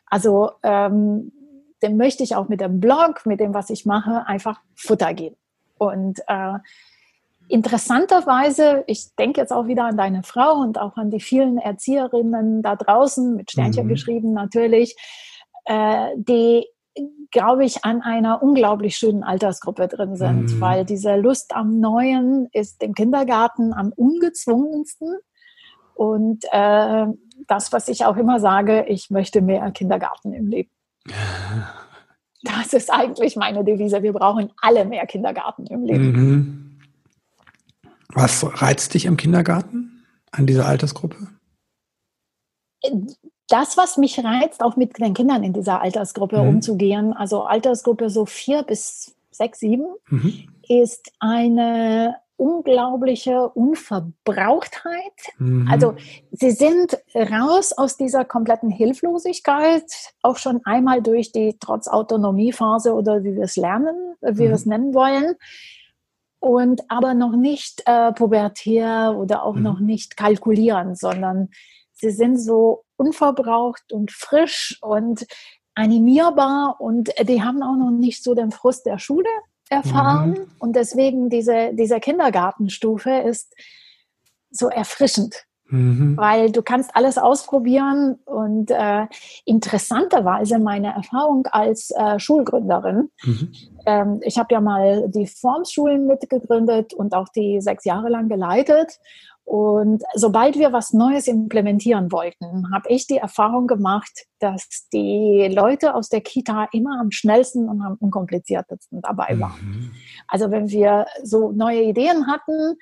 [0.07, 1.33] also, ähm,
[1.83, 5.37] dem möchte ich auch mit dem Blog, mit dem, was ich mache, einfach Futter geben.
[5.77, 6.59] Und äh,
[7.49, 12.63] interessanterweise, ich denke jetzt auch wieder an deine Frau und auch an die vielen Erzieherinnen
[12.63, 13.91] da draußen, mit Sternchen mhm.
[13.91, 14.97] geschrieben natürlich,
[15.65, 16.67] äh, die,
[17.31, 20.61] glaube ich, an einer unglaublich schönen Altersgruppe drin sind, mhm.
[20.61, 25.17] weil diese Lust am Neuen ist im Kindergarten am ungezwungensten.
[25.95, 27.07] Und äh,
[27.47, 30.71] das, was ich auch immer sage, ich möchte mehr Kindergarten im Leben.
[32.47, 34.03] Das ist eigentlich meine Devise.
[34.03, 36.13] Wir brauchen alle mehr Kindergarten im Leben.
[36.13, 36.81] Mhm.
[38.13, 41.17] Was reizt dich im Kindergarten an dieser Altersgruppe?
[43.55, 46.49] Das, was mich reizt, auch mit den Kindern in dieser Altersgruppe mhm.
[46.49, 50.49] umzugehen, also Altersgruppe so vier bis sechs, sieben, mhm.
[50.69, 54.93] ist eine unglaubliche Unverbrauchtheit.
[55.39, 55.69] Mhm.
[55.71, 55.95] Also
[56.33, 59.85] sie sind raus aus dieser kompletten Hilflosigkeit,
[60.23, 64.65] auch schon einmal durch die trotz Autonomiephase oder wie wir es lernen, wie wir es
[64.67, 64.73] mhm.
[64.73, 65.37] nennen wollen
[66.41, 69.63] und aber noch nicht äh, pubertär oder auch mhm.
[69.63, 71.51] noch nicht kalkulieren, sondern
[71.95, 75.27] sie sind so unverbraucht und frisch und
[75.75, 79.29] animierbar und die haben auch noch nicht so den Frust der Schule
[79.71, 80.51] erfahren mhm.
[80.59, 83.55] und deswegen diese, diese Kindergartenstufe ist
[84.51, 85.45] so erfrischend.
[85.67, 86.17] Mhm.
[86.19, 89.07] Weil du kannst alles ausprobieren und äh,
[89.47, 93.11] interessanterweise meine Erfahrung als äh, Schulgründerin.
[93.25, 93.53] Mhm.
[93.87, 98.99] Ähm, ich habe ja mal die Formschulen mitgegründet und auch die sechs Jahre lang geleitet.
[99.45, 105.95] Und sobald wir was Neues implementieren wollten, habe ich die Erfahrung gemacht, dass die Leute
[105.95, 109.61] aus der Kita immer am schnellsten und am unkompliziertesten dabei waren.
[109.63, 109.91] Mhm.
[110.29, 112.77] Also wenn wir so neue Ideen hatten,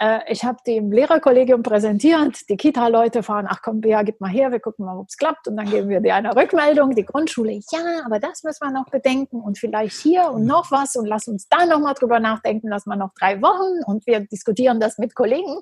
[0.00, 4.30] äh, ich habe die im Lehrerkollegium präsentiert, die Kita-Leute fahren, ach komm, Bea, gib mal
[4.30, 6.94] her, wir gucken mal, ob es klappt und dann geben wir dir eine Rückmeldung.
[6.94, 10.96] Die Grundschule, ja, aber das müssen wir noch bedenken und vielleicht hier und noch was
[10.96, 14.80] und lass uns da nochmal drüber nachdenken, lass mal noch drei Wochen und wir diskutieren
[14.80, 15.60] das mit Kollegen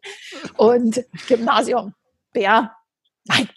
[0.57, 1.94] und Gymnasium,
[2.33, 2.74] Bea,
[3.24, 3.48] nein,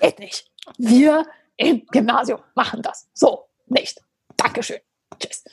[0.00, 1.24] geht nicht wir
[1.56, 3.08] im Gymnasium machen das.
[3.14, 4.00] So, nicht.
[4.36, 4.78] Dankeschön.
[5.18, 5.44] Tschüss.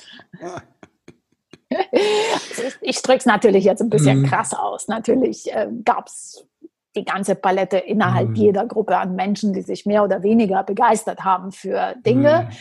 [1.71, 4.25] Also ich, ich drücke es natürlich jetzt ein bisschen mhm.
[4.25, 4.87] krass aus.
[4.87, 6.45] Natürlich äh, gab es
[6.95, 8.35] die ganze Palette innerhalb mhm.
[8.35, 12.49] jeder Gruppe an Menschen, die sich mehr oder weniger begeistert haben für Dinge.
[12.49, 12.55] Mhm.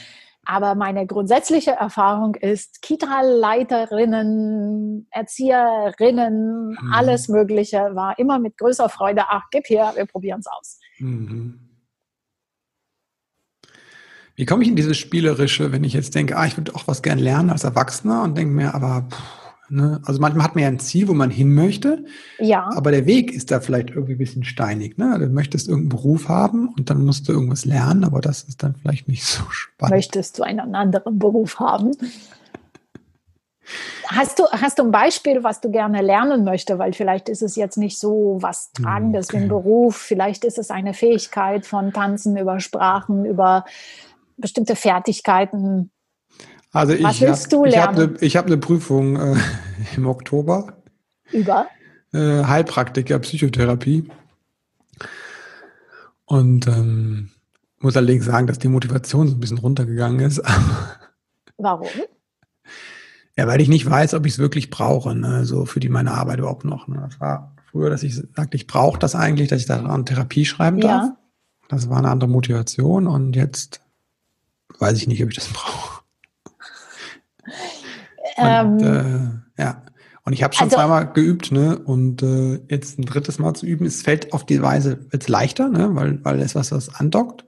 [0.44, 6.92] Aber meine grundsätzliche Erfahrung ist, Kita-Leiterinnen, Erzieherinnen, mhm.
[6.92, 10.80] alles Mögliche war immer mit größer Freude, ach, gib her, wir probieren es aus.
[10.98, 11.68] Mhm.
[14.34, 17.02] Wie komme ich in dieses Spielerische, wenn ich jetzt denke, ah, ich würde auch was
[17.02, 19.41] gern lernen als Erwachsener und denke mir, aber pff,
[19.72, 20.02] Ne?
[20.04, 22.04] Also manchmal hat man ja ein Ziel, wo man hin möchte.
[22.38, 22.68] Ja.
[22.76, 24.98] Aber der Weg ist da vielleicht irgendwie ein bisschen steinig.
[24.98, 25.18] Ne?
[25.18, 28.74] Du möchtest irgendeinen Beruf haben und dann musst du irgendwas lernen, aber das ist dann
[28.74, 29.94] vielleicht nicht so spannend.
[29.94, 31.92] Möchtest du einen anderen Beruf haben?
[34.08, 36.78] Hast du, hast du ein Beispiel, was du gerne lernen möchtest?
[36.78, 39.38] Weil vielleicht ist es jetzt nicht so was Tragendes okay.
[39.38, 39.96] wie ein Beruf.
[39.96, 43.64] Vielleicht ist es eine Fähigkeit von Tanzen über Sprachen, über
[44.36, 45.90] bestimmte Fertigkeiten.
[46.72, 49.36] Also ich habe ich hab eine, hab eine Prüfung äh,
[49.96, 50.82] im Oktober.
[51.30, 51.66] Über?
[52.12, 54.08] Äh, Heilpraktiker, Psychotherapie.
[56.24, 57.30] Und ähm,
[57.78, 60.40] muss allerdings sagen, dass die Motivation so ein bisschen runtergegangen ist.
[61.58, 61.88] Warum?
[63.36, 65.44] Ja, weil ich nicht weiß, ob ich es wirklich brauche, ne?
[65.44, 66.88] so für die meine Arbeit überhaupt noch.
[66.88, 67.06] Ne?
[67.08, 70.80] Das war früher, dass ich sagte, ich brauche das eigentlich, dass ich daran Therapie schreiben
[70.80, 71.06] darf.
[71.06, 71.16] Ja.
[71.68, 73.80] Das war eine andere Motivation und jetzt
[74.78, 76.01] weiß ich nicht, ob ich das brauche.
[78.36, 79.82] Ähm, und, äh, ja.
[80.24, 81.78] Und ich habe schon also, zweimal geübt, ne?
[81.78, 85.68] Und äh, jetzt ein drittes Mal zu üben, es fällt auf die Weise jetzt leichter,
[85.68, 85.94] ne?
[85.94, 87.44] Weil, weil es was, was andockt.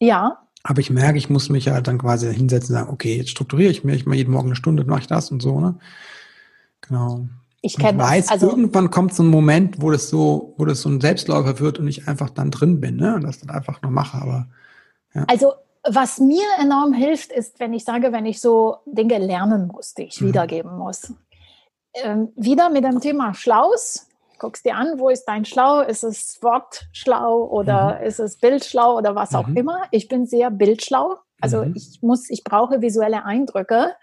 [0.00, 0.38] Ja.
[0.64, 3.70] Aber ich merke, ich muss mich ja dann quasi hinsetzen und sagen, okay, jetzt strukturiere
[3.70, 5.78] ich mich, ich mache jeden Morgen eine Stunde, mache ich das und so, ne?
[6.80, 7.28] Genau.
[7.60, 10.88] Ich kenne weiß, also irgendwann kommt so ein Moment, wo das so, wo das so
[10.88, 13.14] ein Selbstläufer wird und ich einfach dann drin bin, ne?
[13.14, 14.18] Und das dann einfach nur mache.
[14.18, 14.48] Aber
[15.14, 15.24] ja.
[15.28, 15.54] Also
[15.90, 20.04] was mir enorm hilft, ist, wenn ich sage, wenn ich so Dinge lernen muss, die
[20.04, 20.28] ich mhm.
[20.28, 21.12] wiedergeben muss.
[21.94, 25.80] Ähm, wieder mit dem Thema Schlaus guckst dir an, wo ist dein Schlau?
[25.80, 28.06] Ist es Wortschlau oder mhm.
[28.06, 29.56] ist es Bildschlau oder was auch mhm.
[29.56, 29.82] immer?
[29.90, 31.16] Ich bin sehr bildschlau.
[31.40, 31.74] Also mhm.
[31.76, 33.94] ich muss, ich brauche visuelle Eindrücke.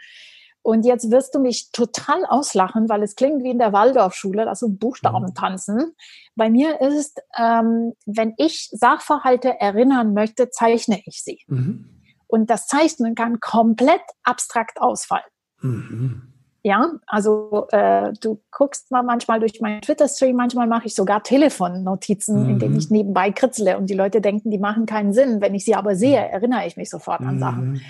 [0.65, 4.67] Und jetzt wirst du mich total auslachen, weil es klingt wie in der Waldorfschule, also
[4.67, 5.36] Buchstaben mhm.
[5.36, 5.95] tanzen.
[6.36, 11.38] Bei mir ist, ähm, wenn ich Sachverhalte erinnern möchte, zeichne ich sie.
[11.45, 11.86] Mhm.
[12.25, 15.28] Und das Zeichnen kann komplett abstrakt ausfallen.
[15.62, 16.34] Mhm.
[16.63, 22.41] Ja, also äh, du guckst mal manchmal durch meinen Twitter-Stream, manchmal mache ich sogar Telefonnotizen,
[22.41, 22.49] mhm.
[22.49, 25.41] in denen ich nebenbei kritzle und die Leute denken, die machen keinen Sinn.
[25.41, 26.34] Wenn ich sie aber sehe, mhm.
[26.34, 27.82] erinnere ich mich sofort an Sachen.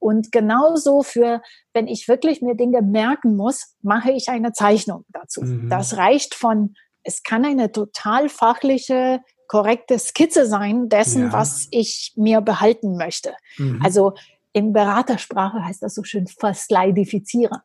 [0.00, 5.42] Und genauso für, wenn ich wirklich mir Dinge merken muss, mache ich eine Zeichnung dazu.
[5.42, 5.68] Mhm.
[5.68, 11.32] Das reicht von, es kann eine total fachliche, korrekte Skizze sein dessen, ja.
[11.32, 13.34] was ich mir behalten möchte.
[13.58, 13.80] Mhm.
[13.84, 14.14] Also
[14.52, 17.58] in Beratersprache heißt das so schön verslidifizieren.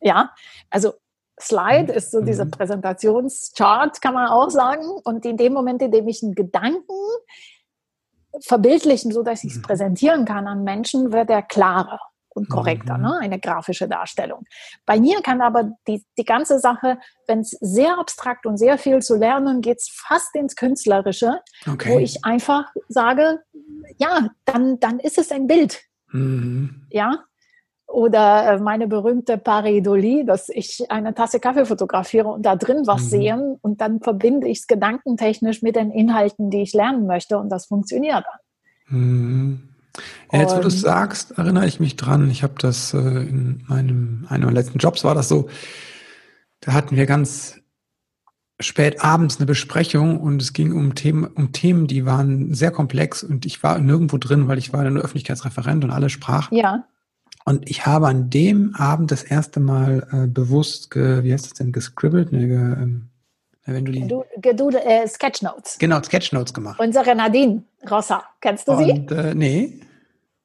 [0.00, 0.32] Ja,
[0.70, 0.92] also
[1.40, 2.50] Slide ist so dieser mhm.
[2.50, 4.84] Präsentationschart, kann man auch sagen.
[5.04, 6.94] Und in dem Moment, in dem ich einen Gedanken
[8.40, 9.62] verbildlichen, so dass ich es mhm.
[9.62, 12.00] präsentieren kann an Menschen, wird er klarer
[12.38, 13.04] und korrekter, mhm.
[13.04, 13.18] ne?
[13.20, 14.44] eine grafische Darstellung.
[14.86, 19.00] Bei mir kann aber die, die ganze Sache, wenn es sehr abstrakt und sehr viel
[19.00, 21.90] zu lernen, geht es fast ins Künstlerische, okay.
[21.90, 23.40] wo ich einfach sage,
[23.98, 25.82] ja, dann, dann ist es ein Bild.
[26.10, 26.86] Mhm.
[26.90, 27.24] Ja,
[27.98, 33.02] oder äh, meine berühmte Pareidolie, dass ich eine Tasse Kaffee fotografiere und da drin was
[33.02, 33.08] mhm.
[33.08, 37.48] sehe und dann verbinde ich es gedankentechnisch mit den Inhalten, die ich lernen möchte und
[37.48, 38.96] das funktioniert dann.
[39.00, 39.68] Mhm.
[40.30, 42.30] Ja, jetzt, wo du es sagst, erinnere ich mich dran.
[42.30, 45.48] Ich habe das äh, in meinem, einem meiner letzten Jobs war das so,
[46.60, 47.58] da hatten wir ganz
[48.60, 53.24] spät abends eine Besprechung und es ging um Themen, um Themen, die waren sehr komplex
[53.24, 56.56] und ich war nirgendwo drin, weil ich war eine Öffentlichkeitsreferent und alle sprachen.
[56.56, 56.84] Ja.
[57.48, 61.54] Und ich habe an dem Abend das erste Mal äh, bewusst, ge, wie heißt das
[61.54, 62.30] denn, gescribbelt?
[62.30, 63.08] Ne, ge, ähm,
[63.64, 64.06] wenn du die
[64.36, 65.78] Gedoodle, äh, Sketchnotes.
[65.78, 66.78] Genau, Sketchnotes gemacht.
[66.78, 69.14] Unsere Nadine Rossa, kennst du Und, sie?
[69.14, 69.80] Äh, nee.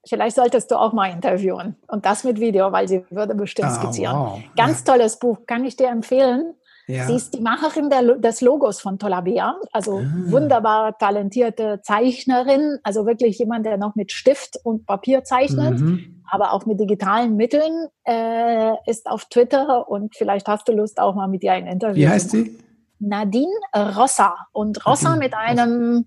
[0.06, 1.76] Vielleicht solltest du auch mal interviewen.
[1.88, 4.16] Und das mit Video, weil sie würde bestimmt ah, skizzieren.
[4.16, 4.40] Wow.
[4.56, 4.94] Ganz ja.
[4.94, 6.54] tolles Buch, kann ich dir empfehlen.
[6.88, 7.08] Ja.
[7.08, 10.06] Sie ist die Macherin der, des Logos von Tolabea, also ah.
[10.26, 16.22] wunderbar talentierte Zeichnerin, also wirklich jemand, der noch mit Stift und Papier zeichnet, mhm.
[16.30, 21.16] aber auch mit digitalen Mitteln, äh, ist auf Twitter und vielleicht hast du Lust auch
[21.16, 21.96] mal mit ihr ein Interview.
[21.96, 22.58] Wie heißt sie?
[23.00, 25.24] Nadine Rossa und Rossa Nadine.
[25.24, 26.06] mit einem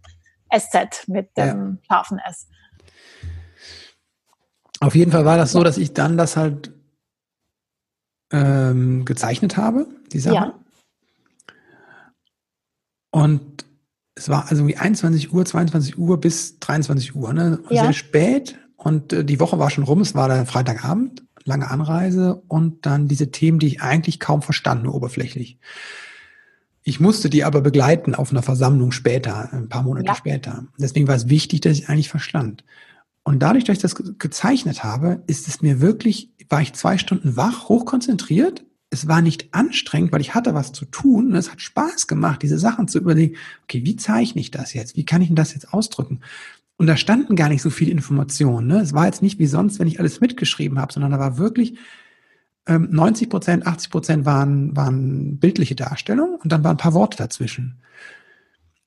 [0.54, 1.86] SZ, mit dem ja.
[1.88, 2.48] scharfen S.
[4.80, 6.72] Auf jeden Fall war das so, dass ich dann das halt
[8.30, 10.34] ähm, gezeichnet habe, die Sache.
[10.34, 10.54] Ja.
[13.16, 13.64] Und
[14.14, 17.60] es war also wie 21 Uhr, 22 Uhr bis 23 Uhr, ne?
[17.70, 17.84] Ja.
[17.84, 18.58] Sehr spät.
[18.76, 23.08] Und äh, die Woche war schon rum, es war der Freitagabend, lange Anreise und dann
[23.08, 25.58] diese Themen, die ich eigentlich kaum verstand, nur oberflächlich.
[26.82, 30.14] Ich musste die aber begleiten auf einer Versammlung später, ein paar Monate ja.
[30.14, 30.66] später.
[30.78, 32.64] Deswegen war es wichtig, dass ich eigentlich verstand.
[33.24, 37.34] Und dadurch, dass ich das gezeichnet habe, ist es mir wirklich, war ich zwei Stunden
[37.34, 41.60] wach, hochkonzentriert es war nicht anstrengend, weil ich hatte was zu tun und es hat
[41.60, 44.96] Spaß gemacht, diese Sachen zu überlegen, okay, wie zeichne ich das jetzt?
[44.96, 46.20] Wie kann ich denn das jetzt ausdrücken?
[46.76, 48.66] Und da standen gar nicht so viele Informationen.
[48.66, 48.80] Ne?
[48.80, 51.78] Es war jetzt nicht wie sonst, wenn ich alles mitgeschrieben habe, sondern da war wirklich
[52.68, 57.16] 90 ähm, Prozent, 80 Prozent waren, waren bildliche Darstellungen und dann waren ein paar Worte
[57.16, 57.80] dazwischen.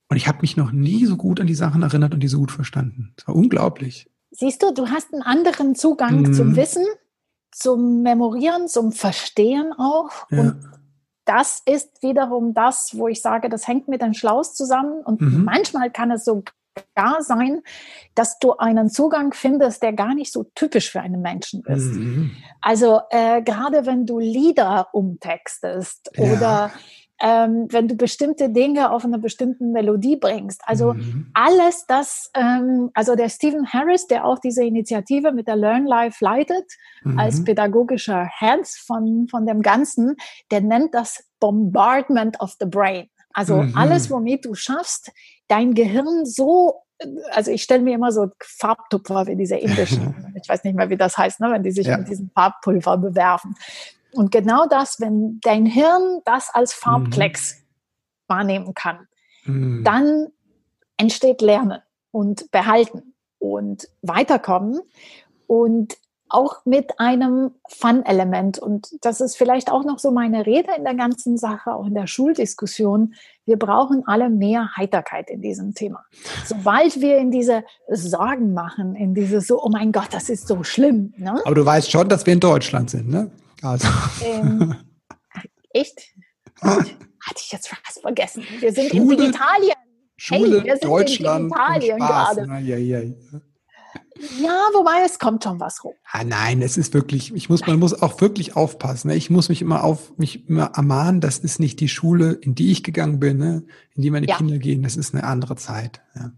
[0.10, 2.40] Und ich habe mich noch nie so gut an die Sachen erinnert und die so
[2.40, 3.14] gut verstanden.
[3.16, 4.10] Das war unglaublich.
[4.32, 6.34] Siehst du, du hast einen anderen Zugang mhm.
[6.34, 6.86] zum Wissen,
[7.52, 10.12] zum Memorieren, zum Verstehen auch.
[10.30, 10.40] Ja.
[10.42, 10.70] Und
[11.26, 15.02] das ist wiederum das, wo ich sage, das hängt mit den Schlaus zusammen.
[15.04, 15.44] Und mhm.
[15.44, 16.44] manchmal kann es so
[16.96, 17.62] gar sein,
[18.16, 21.94] dass du einen Zugang findest, der gar nicht so typisch für einen Menschen ist.
[21.94, 22.32] Mhm.
[22.62, 26.34] Also äh, gerade wenn du Lieder umtextest ja.
[26.34, 26.72] oder
[27.21, 30.62] ähm, wenn du bestimmte Dinge auf einer bestimmten Melodie bringst.
[30.65, 31.32] Also mhm.
[31.34, 36.23] alles das, ähm, also der Stephen Harris, der auch diese Initiative mit der Learn Life
[36.23, 36.65] leitet,
[37.03, 37.19] mhm.
[37.19, 40.15] als pädagogischer Head von, von dem Ganzen,
[40.51, 43.10] der nennt das Bombardment of the Brain.
[43.34, 43.75] Also mhm.
[43.75, 45.12] alles, womit du schaffst,
[45.47, 46.84] dein Gehirn so
[47.32, 50.97] also ich stelle mir immer so Farbtupfer wie diese indischen, ich weiß nicht mehr, wie
[50.97, 51.97] das heißt, ne, wenn die sich ja.
[51.97, 53.55] mit diesem Farbpulver bewerfen.
[54.13, 57.63] Und genau das, wenn dein Hirn das als Farbklecks mhm.
[58.28, 59.08] wahrnehmen kann,
[59.45, 59.84] mhm.
[59.84, 60.28] dann
[60.98, 61.80] entsteht Lernen
[62.12, 64.82] und Behalten und Weiterkommen
[65.48, 65.98] und
[66.30, 68.60] auch mit einem Fun-Element.
[68.60, 71.95] Und das ist vielleicht auch noch so meine Rede in der ganzen Sache, auch in
[71.95, 73.15] der Schuldiskussion.
[73.45, 76.06] Wir brauchen alle mehr Heiterkeit in diesem Thema.
[76.45, 80.63] Sobald wir in diese Sorgen machen, in diese so, oh mein Gott, das ist so
[80.63, 81.13] schlimm.
[81.17, 81.41] Ne?
[81.43, 83.32] Aber du weißt schon, dass wir in Deutschland sind, ne?
[83.62, 83.88] Also.
[84.24, 84.76] Ähm,
[85.72, 86.13] echt?
[86.62, 86.95] Hatte
[87.38, 88.43] ich jetzt fast vergessen.
[88.60, 89.76] Wir sind Schule, in Digitalien.
[90.17, 92.45] Schule, hey, wir sind Deutschland in Digitalien gerade.
[92.48, 93.13] Ja, ja, ja.
[94.41, 95.93] Ja, wobei es kommt schon was rum.
[96.12, 99.08] Ah, nein, es ist wirklich, ich muss, man muss auch wirklich aufpassen.
[99.08, 99.15] Ne?
[99.15, 102.72] Ich muss mich immer auf, mich immer ermahnen, das ist nicht die Schule, in die
[102.72, 103.63] ich gegangen bin, ne?
[103.95, 104.36] in die meine ja.
[104.36, 104.84] Kinder gehen.
[104.84, 106.02] Das ist eine andere Zeit.
[106.15, 106.32] Ja.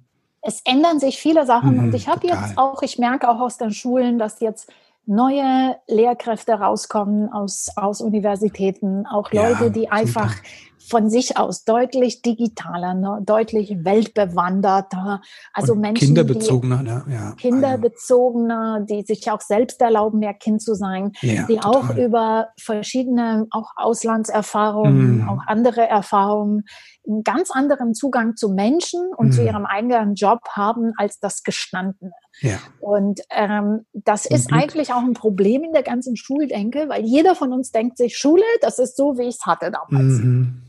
[0.43, 3.57] Es ändern sich viele Sachen mhm, und ich habe jetzt auch, ich merke auch aus
[3.57, 4.71] den Schulen, dass jetzt
[5.05, 11.63] neue Lehrkräfte rauskommen aus, aus Universitäten, auch Leute, ja, die einfach super von sich aus
[11.63, 15.21] deutlich digitaler, ne, deutlich weltbewanderter,
[15.53, 17.03] also Und Menschen, kinderbezogener, ne?
[17.09, 21.71] ja, kinderbezogener, die sich auch selbst erlauben, mehr Kind zu sein, ja, die total.
[21.71, 25.29] auch über verschiedene auch Auslandserfahrungen, mm.
[25.29, 26.63] auch andere Erfahrungen
[27.07, 29.31] einen ganz anderen Zugang zu Menschen und mm.
[29.31, 29.47] zu mhm.
[29.47, 32.11] ihrem eigenen Job haben als das Gestandene.
[32.41, 32.59] Ja.
[32.79, 34.61] Und ähm, das ist Glück.
[34.61, 38.43] eigentlich auch ein Problem in der ganzen Schuldenke, weil jeder von uns denkt sich, Schule,
[38.61, 40.21] das ist so, wie ich es hatte damals.
[40.21, 40.61] Mhm.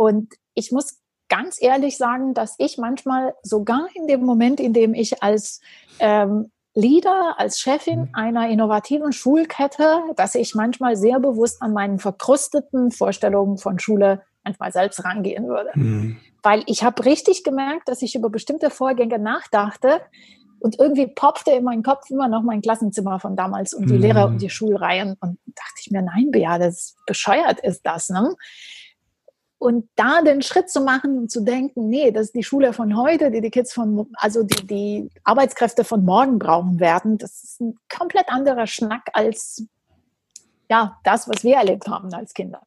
[0.00, 4.94] Und ich muss ganz ehrlich sagen, dass ich manchmal sogar in dem Moment, in dem
[4.94, 5.60] ich als
[5.98, 8.08] ähm, Leader, als Chefin mhm.
[8.14, 14.72] einer innovativen Schulkette, dass ich manchmal sehr bewusst an meinen verkrusteten Vorstellungen von Schule manchmal
[14.72, 15.68] selbst rangehen würde.
[15.74, 16.16] Mhm.
[16.42, 20.00] Weil ich habe richtig gemerkt, dass ich über bestimmte Vorgänge nachdachte
[20.60, 24.00] und irgendwie poppte in meinen Kopf immer noch mein Klassenzimmer von damals und die mhm.
[24.00, 28.34] Lehrer und die Schulreihen und dachte ich mir, nein, Bea, das bescheuert ist das, ne?
[29.60, 32.96] Und da den Schritt zu machen und zu denken, nee, das ist die Schule von
[32.96, 37.60] heute, die die Kids von, also die, die Arbeitskräfte von morgen brauchen werden, das ist
[37.60, 39.62] ein komplett anderer Schnack als,
[40.70, 42.62] ja, das, was wir erlebt haben als Kinder.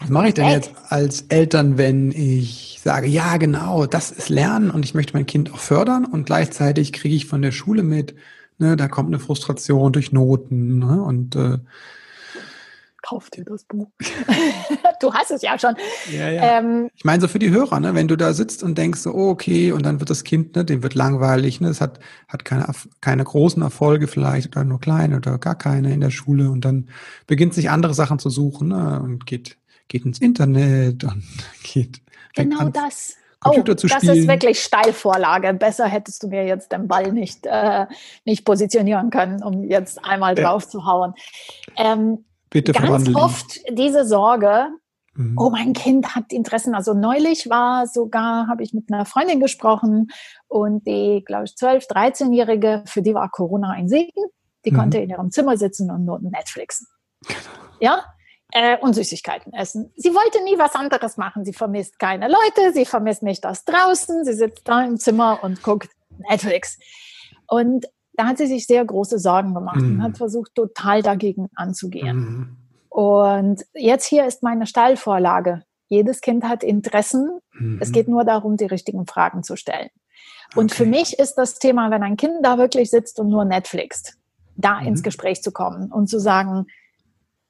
[0.00, 4.70] Was mache ich denn jetzt als Eltern, wenn ich sage, ja, genau, das ist Lernen
[4.70, 8.14] und ich möchte mein Kind auch fördern und gleichzeitig kriege ich von der Schule mit,
[8.56, 11.58] ne, da kommt eine Frustration durch Noten ne, und äh,
[13.06, 13.88] kauf dir das Buch.
[15.00, 15.74] du hast es ja schon.
[16.10, 16.58] Ja, ja.
[16.58, 19.12] Ähm, ich meine, so für die Hörer, ne, wenn du da sitzt und denkst, so,
[19.12, 22.44] oh, okay, und dann wird das Kind, ne, dem wird langweilig, ne, es hat, hat
[22.44, 22.66] keine,
[23.00, 26.88] keine großen Erfolge vielleicht oder nur kleine oder gar keine in der Schule und dann
[27.26, 29.56] beginnt sich andere Sachen zu suchen ne, und geht,
[29.88, 31.22] geht ins Internet und
[31.62, 32.00] geht.
[32.34, 33.16] Genau das.
[33.38, 34.06] Computer oh, zu spielen.
[34.06, 35.52] Das ist wirklich Steilvorlage.
[35.54, 37.86] Besser hättest du mir jetzt den Ball nicht, äh,
[38.24, 41.14] nicht positionieren können, um jetzt einmal drauf zu hauen.
[41.76, 42.24] Ähm,
[42.56, 43.16] Bitte ganz verwandeln.
[43.16, 44.68] oft diese Sorge,
[45.14, 45.36] mhm.
[45.38, 46.74] oh, mein Kind hat Interessen.
[46.74, 50.08] Also neulich war sogar, habe ich mit einer Freundin gesprochen
[50.48, 54.22] und die, glaube ich, 12-, 13-Jährige, für die war Corona ein Segen.
[54.64, 54.76] Die mhm.
[54.76, 56.86] konnte in ihrem Zimmer sitzen und nur Netflixen.
[57.78, 58.06] Ja,
[58.52, 59.92] äh, und Süßigkeiten essen.
[59.96, 61.44] Sie wollte nie was anderes machen.
[61.44, 64.24] Sie vermisst keine Leute, sie vermisst nicht das draußen.
[64.24, 65.90] Sie sitzt da im Zimmer und guckt
[66.30, 66.78] Netflix.
[67.48, 69.96] Und da hat sie sich sehr große Sorgen gemacht mhm.
[69.96, 72.16] und hat versucht, total dagegen anzugehen.
[72.16, 72.56] Mhm.
[72.88, 75.62] Und jetzt hier ist meine Steilvorlage.
[75.88, 77.40] Jedes Kind hat Interessen.
[77.52, 77.78] Mhm.
[77.80, 79.90] Es geht nur darum, die richtigen Fragen zu stellen.
[80.54, 80.84] Und okay.
[80.84, 84.16] für mich ist das Thema, wenn ein Kind da wirklich sitzt und nur Netflixt,
[84.56, 85.04] da ins mhm.
[85.04, 86.66] Gespräch zu kommen und zu sagen,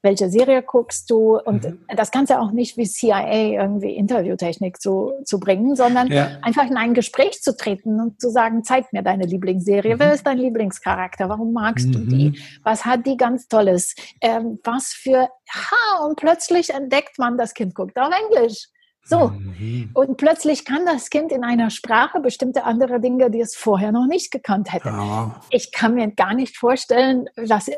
[0.07, 1.79] welche Serie guckst du und mhm.
[1.93, 6.31] das Ganze auch nicht wie CIA irgendwie Interviewtechnik zu, zu bringen, sondern ja.
[6.41, 9.99] einfach in ein Gespräch zu treten und zu sagen, zeig mir deine Lieblingsserie, mhm.
[9.99, 11.91] wer ist dein Lieblingscharakter, warum magst mhm.
[11.91, 12.35] du die, mhm.
[12.63, 17.75] was hat die ganz Tolles, ähm, was für, ha, und plötzlich entdeckt man, das Kind
[17.75, 18.69] guckt auf Englisch.
[19.07, 19.29] So.
[19.29, 19.89] Mhm.
[19.93, 24.05] Und plötzlich kann das Kind in einer Sprache bestimmte andere Dinge, die es vorher noch
[24.05, 24.89] nicht gekannt hätte.
[24.89, 25.39] Ja.
[25.49, 27.69] Ich kann mir gar nicht vorstellen, dass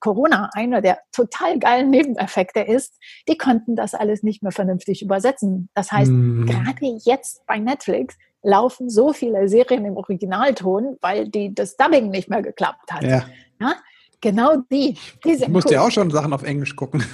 [0.00, 2.98] Corona einer der total geilen Nebeneffekte ist.
[3.28, 5.70] Die konnten das alles nicht mehr vernünftig übersetzen.
[5.72, 6.44] Das heißt, mhm.
[6.46, 12.28] gerade jetzt bei Netflix laufen so viele Serien im Originalton, weil die, das Dubbing nicht
[12.28, 13.02] mehr geklappt hat.
[13.02, 13.24] Ja.
[13.58, 13.74] ja?
[14.20, 14.98] Genau die.
[15.24, 15.74] die ich musste cool.
[15.74, 17.04] ja auch schon Sachen auf Englisch gucken.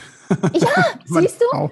[0.55, 1.57] Ja, siehst du?
[1.57, 1.71] Auch.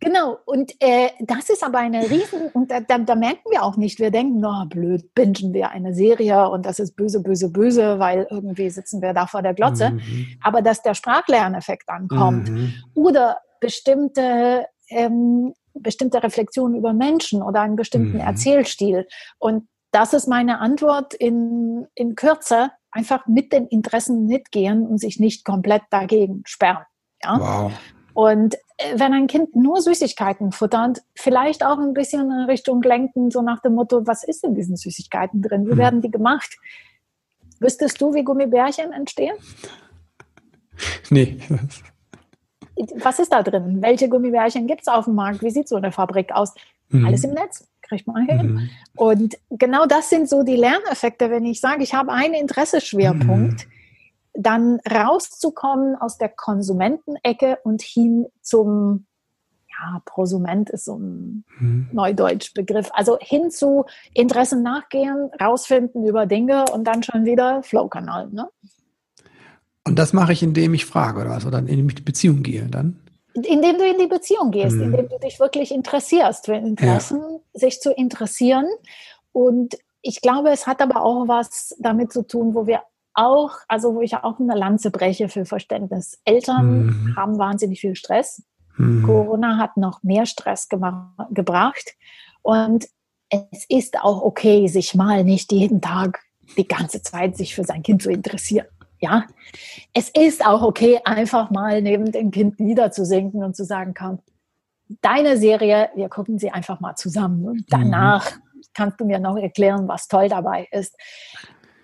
[0.00, 3.76] Genau, und äh, das ist aber eine riesen, und da, da, da, merken wir auch
[3.76, 7.98] nicht, wir denken, na blöd, bingen wir eine Serie und das ist böse, böse, böse,
[7.98, 9.90] weil irgendwie sitzen wir da vor der Glotze.
[9.90, 10.26] Mhm.
[10.42, 12.72] Aber dass der Sprachlerneffekt ankommt mhm.
[12.94, 18.20] oder bestimmte, ähm, bestimmte Reflexionen über Menschen oder einen bestimmten mhm.
[18.20, 19.06] Erzählstil.
[19.38, 25.20] Und das ist meine Antwort in, in Kürze, einfach mit den Interessen mitgehen und sich
[25.20, 26.84] nicht komplett dagegen sperren.
[27.22, 27.38] Ja?
[27.38, 27.72] Wow.
[28.14, 28.56] Und
[28.94, 33.60] wenn ein Kind nur Süßigkeiten futtert, vielleicht auch ein bisschen in Richtung lenken, so nach
[33.60, 35.66] dem Motto, was ist in diesen Süßigkeiten drin?
[35.66, 35.78] Wie hm.
[35.78, 36.58] werden die gemacht?
[37.58, 39.36] Wüsstest du, wie Gummibärchen entstehen?
[41.10, 41.38] Nee.
[42.94, 43.82] Was ist da drin?
[43.82, 45.42] Welche Gummibärchen gibt es auf dem Markt?
[45.42, 46.54] Wie sieht so eine Fabrik aus?
[46.88, 47.04] Mhm.
[47.04, 48.52] Alles im Netz, kriegt man hin.
[48.54, 48.70] Mhm.
[48.96, 53.66] Und genau das sind so die Lerneffekte, wenn ich sage, ich habe einen Interesseschwerpunkt.
[53.66, 53.79] Mhm
[54.34, 59.06] dann rauszukommen aus der Konsumentenecke und hin zum,
[59.68, 61.88] ja, Prosument ist so ein hm.
[61.92, 68.28] Neudeutsch-Begriff, also hin zu Interessen nachgehen, rausfinden über Dinge und dann schon wieder Flow-Kanal.
[68.30, 68.48] Ne?
[69.84, 72.42] Und das mache ich, indem ich frage oder was, oder indem ich in die Beziehung
[72.42, 73.00] gehe dann?
[73.34, 74.82] Indem du in die Beziehung gehst, hm.
[74.82, 77.60] indem du dich wirklich interessierst, für Interessen, ja.
[77.60, 78.66] sich zu interessieren.
[79.32, 82.82] Und ich glaube, es hat aber auch was damit zu tun, wo wir
[83.14, 86.20] auch, also wo ich auch eine Lanze breche für Verständnis.
[86.24, 87.16] Eltern mhm.
[87.16, 88.42] haben wahnsinnig viel Stress.
[88.76, 89.02] Mhm.
[89.04, 91.94] Corona hat noch mehr Stress gebracht.
[92.42, 92.88] Und
[93.28, 96.20] es ist auch okay, sich mal nicht jeden Tag
[96.56, 98.66] die ganze Zeit sich für sein Kind zu interessieren.
[98.98, 99.24] Ja,
[99.94, 104.18] es ist auch okay, einfach mal neben dem Kind niederzusinken und zu sagen, komm,
[105.00, 107.46] deine Serie, wir gucken sie einfach mal zusammen.
[107.48, 108.62] Und danach mhm.
[108.74, 110.96] kannst du mir noch erklären, was toll dabei ist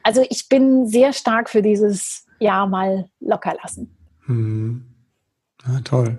[0.06, 3.90] also ich bin sehr stark für dieses Ja mal locker lassen.
[4.26, 4.84] Hm.
[5.66, 6.18] Ja, toll.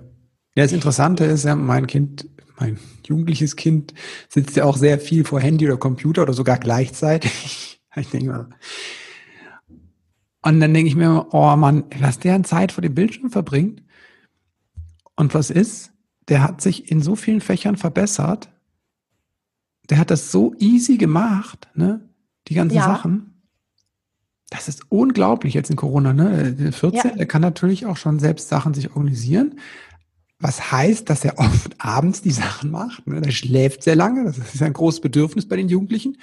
[0.54, 2.28] Ja, das Interessante ist ja, mein Kind,
[2.58, 3.94] mein jugendliches Kind
[4.28, 7.80] sitzt ja auch sehr viel vor Handy oder Computer oder sogar gleichzeitig.
[7.96, 8.50] ich denke mal.
[10.42, 13.82] Und dann denke ich mir, oh Mann, was der an Zeit vor dem Bildschirm verbringt.
[15.16, 15.92] Und was ist?
[16.28, 18.50] Der hat sich in so vielen Fächern verbessert.
[19.88, 22.06] Der hat das so easy gemacht, ne?
[22.48, 22.84] Die ganzen ja.
[22.84, 23.37] Sachen.
[24.50, 26.72] Das ist unglaublich jetzt in Corona, ne?
[26.72, 27.16] 14, ja.
[27.16, 29.60] er kann natürlich auch schon selbst Sachen sich organisieren.
[30.40, 33.06] Was heißt, dass er oft abends die Sachen macht.
[33.06, 33.20] Ne?
[33.20, 34.24] Der schläft sehr lange.
[34.24, 36.18] Das ist ein großes Bedürfnis bei den Jugendlichen.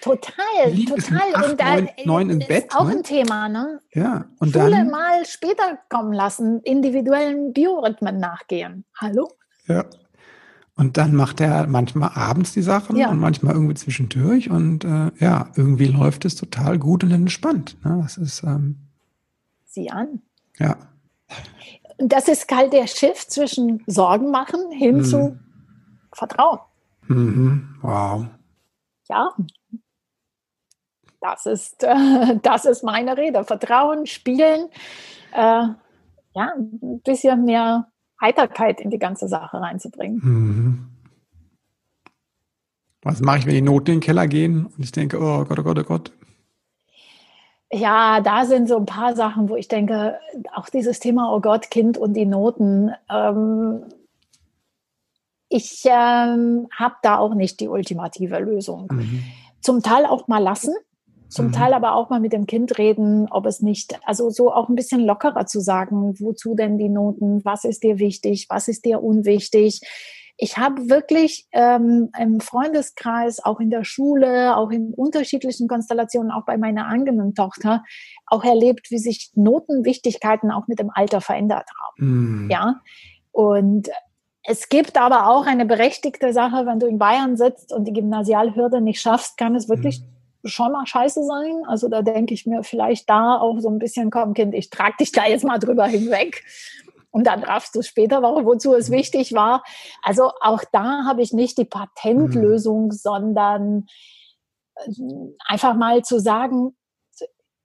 [0.00, 1.34] Total, Liegt total.
[1.34, 2.66] Acht, und da neun, neun im Bett.
[2.74, 2.96] Auch ne?
[2.96, 3.80] ein Thema, ne?
[3.92, 4.26] Ja.
[4.38, 8.84] Und Schule dann, mal später kommen lassen, individuellen Biorhythmen nachgehen.
[8.96, 9.28] Hallo?
[9.66, 9.84] Ja.
[10.78, 13.10] Und dann macht er manchmal abends die Sachen ja.
[13.10, 14.48] und manchmal irgendwie zwischendurch.
[14.48, 17.76] Und äh, ja, irgendwie läuft es total gut und entspannt.
[17.84, 17.98] Ne?
[18.00, 18.44] Das ist.
[18.44, 18.76] Ähm,
[19.64, 20.22] Sieh an.
[20.56, 20.76] Ja.
[21.98, 25.04] Und das ist halt der Shift zwischen Sorgen machen hin mhm.
[25.04, 25.38] zu
[26.12, 26.60] Vertrauen.
[27.08, 27.76] Mhm.
[27.82, 28.26] Wow.
[29.08, 29.34] Ja.
[31.20, 33.42] Das ist, äh, das ist meine Rede.
[33.42, 34.68] Vertrauen, spielen,
[35.32, 35.66] äh,
[36.34, 37.90] ja, ein bisschen mehr
[38.20, 40.20] Heiterkeit in die ganze Sache reinzubringen.
[40.22, 40.88] Mhm.
[43.02, 45.58] Was mache ich, wenn die Noten in den Keller gehen und ich denke, oh Gott,
[45.58, 46.12] oh Gott, oh Gott?
[47.70, 50.18] Ja, da sind so ein paar Sachen, wo ich denke,
[50.54, 52.92] auch dieses Thema, oh Gott, Kind und die Noten.
[53.10, 53.84] Ähm,
[55.48, 58.88] ich ähm, habe da auch nicht die ultimative Lösung.
[58.90, 59.22] Mhm.
[59.60, 60.74] Zum Teil auch mal lassen.
[61.28, 61.52] Zum mhm.
[61.52, 64.74] Teil aber auch mal mit dem Kind reden, ob es nicht, also so auch ein
[64.74, 69.02] bisschen lockerer zu sagen, wozu denn die Noten, was ist dir wichtig, was ist dir
[69.02, 69.80] unwichtig.
[70.38, 76.46] Ich habe wirklich ähm, im Freundeskreis, auch in der Schule, auch in unterschiedlichen Konstellationen, auch
[76.46, 77.84] bei meiner eigenen Tochter,
[78.26, 82.42] auch erlebt, wie sich Notenwichtigkeiten auch mit dem Alter verändert haben.
[82.44, 82.50] Mhm.
[82.50, 82.80] Ja.
[83.32, 83.90] Und
[84.44, 88.80] es gibt aber auch eine berechtigte Sache, wenn du in Bayern sitzt und die Gymnasialhürde
[88.80, 91.62] nicht schaffst, kann es wirklich mhm schon mal scheiße sein.
[91.66, 94.96] Also da denke ich mir vielleicht da auch so ein bisschen, komm Kind, ich trage
[95.00, 96.44] dich da jetzt mal drüber hinweg.
[97.10, 99.64] und dann raffst du später, wozu es wichtig war.
[100.02, 102.92] Also auch da habe ich nicht die Patentlösung, mhm.
[102.92, 103.86] sondern
[104.76, 104.90] äh,
[105.46, 106.76] einfach mal zu sagen,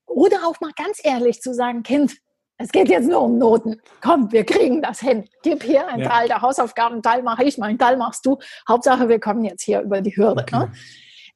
[0.05, 2.17] oder auch mal ganz ehrlich zu sagen, Kind,
[2.57, 3.81] es geht jetzt nur um Noten.
[4.01, 5.27] Komm, wir kriegen das hin.
[5.41, 6.09] Gib hier einen ja.
[6.09, 8.37] Teil der Hausaufgaben, einen Teil mache ich, meinen Teil machst du.
[8.67, 10.43] Hauptsache, wir kommen jetzt hier über die Hürde.
[10.43, 10.57] Okay.
[10.57, 10.71] Ne?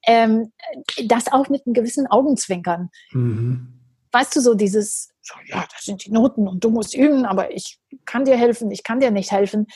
[0.06, 0.52] Ähm,
[1.04, 2.90] das auch mit einem gewissen Augenzwinkern.
[3.12, 3.74] Mhm.
[4.12, 5.10] Weißt du, so dieses,
[5.46, 8.82] ja, das sind die Noten und du musst üben, aber ich kann dir helfen, ich
[8.82, 9.66] kann dir nicht helfen.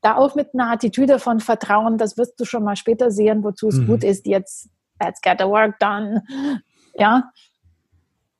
[0.00, 3.68] Da auch mit einer Attitüde von Vertrauen, das wirst du schon mal später sehen, wozu
[3.68, 3.86] es mhm.
[3.86, 4.70] gut ist, jetzt,
[5.00, 6.22] let's get the work done.
[6.94, 7.30] Ja,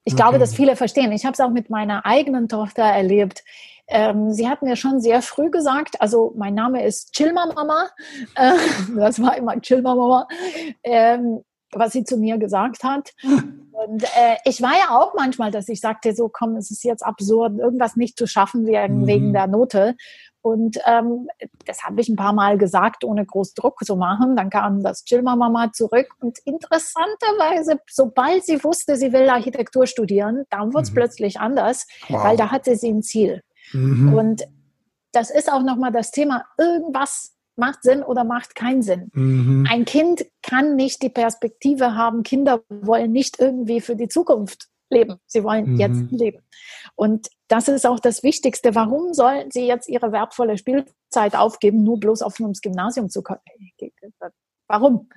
[0.05, 0.23] ich okay.
[0.23, 1.13] glaube, dass viele verstehen.
[1.13, 3.45] Ich habe es auch mit meiner eigenen Tochter erlebt.
[3.89, 7.89] Ähm, sie hat mir schon sehr früh gesagt, also mein Name ist Chilma Mama.
[8.35, 8.53] Äh,
[8.97, 10.27] das war immer Chilma Mama,
[10.83, 11.43] ähm,
[11.73, 13.13] was sie zu mir gesagt hat.
[13.23, 17.05] Und äh, ich war ja auch manchmal, dass ich sagte, so komm, es ist jetzt
[17.05, 19.07] absurd, irgendwas nicht zu schaffen wegen, mhm.
[19.07, 19.97] wegen der Note.
[20.43, 21.29] Und ähm,
[21.67, 24.35] das habe ich ein paar Mal gesagt, ohne groß Druck zu machen.
[24.35, 26.09] Dann kam das Chilma-Mama zurück.
[26.21, 30.97] Und interessanterweise, sobald sie wusste, sie will Architektur studieren, dann wurde es mhm.
[30.97, 32.25] plötzlich anders, wow.
[32.25, 33.43] weil da hatte sie ein Ziel.
[33.73, 34.15] Mhm.
[34.15, 34.43] Und
[35.13, 39.11] das ist auch nochmal das Thema, irgendwas macht Sinn oder macht keinen Sinn.
[39.13, 39.67] Mhm.
[39.71, 45.17] Ein Kind kann nicht die Perspektive haben, Kinder wollen nicht irgendwie für die Zukunft leben.
[45.27, 45.81] Sie wollen mhm.
[45.81, 46.43] jetzt leben.
[46.95, 48.75] Und das ist auch das Wichtigste.
[48.75, 53.41] Warum sollen sie jetzt ihre wertvolle Spielzeit aufgeben, nur bloß auf ins Gymnasium zu kommen?
[54.69, 55.09] Warum?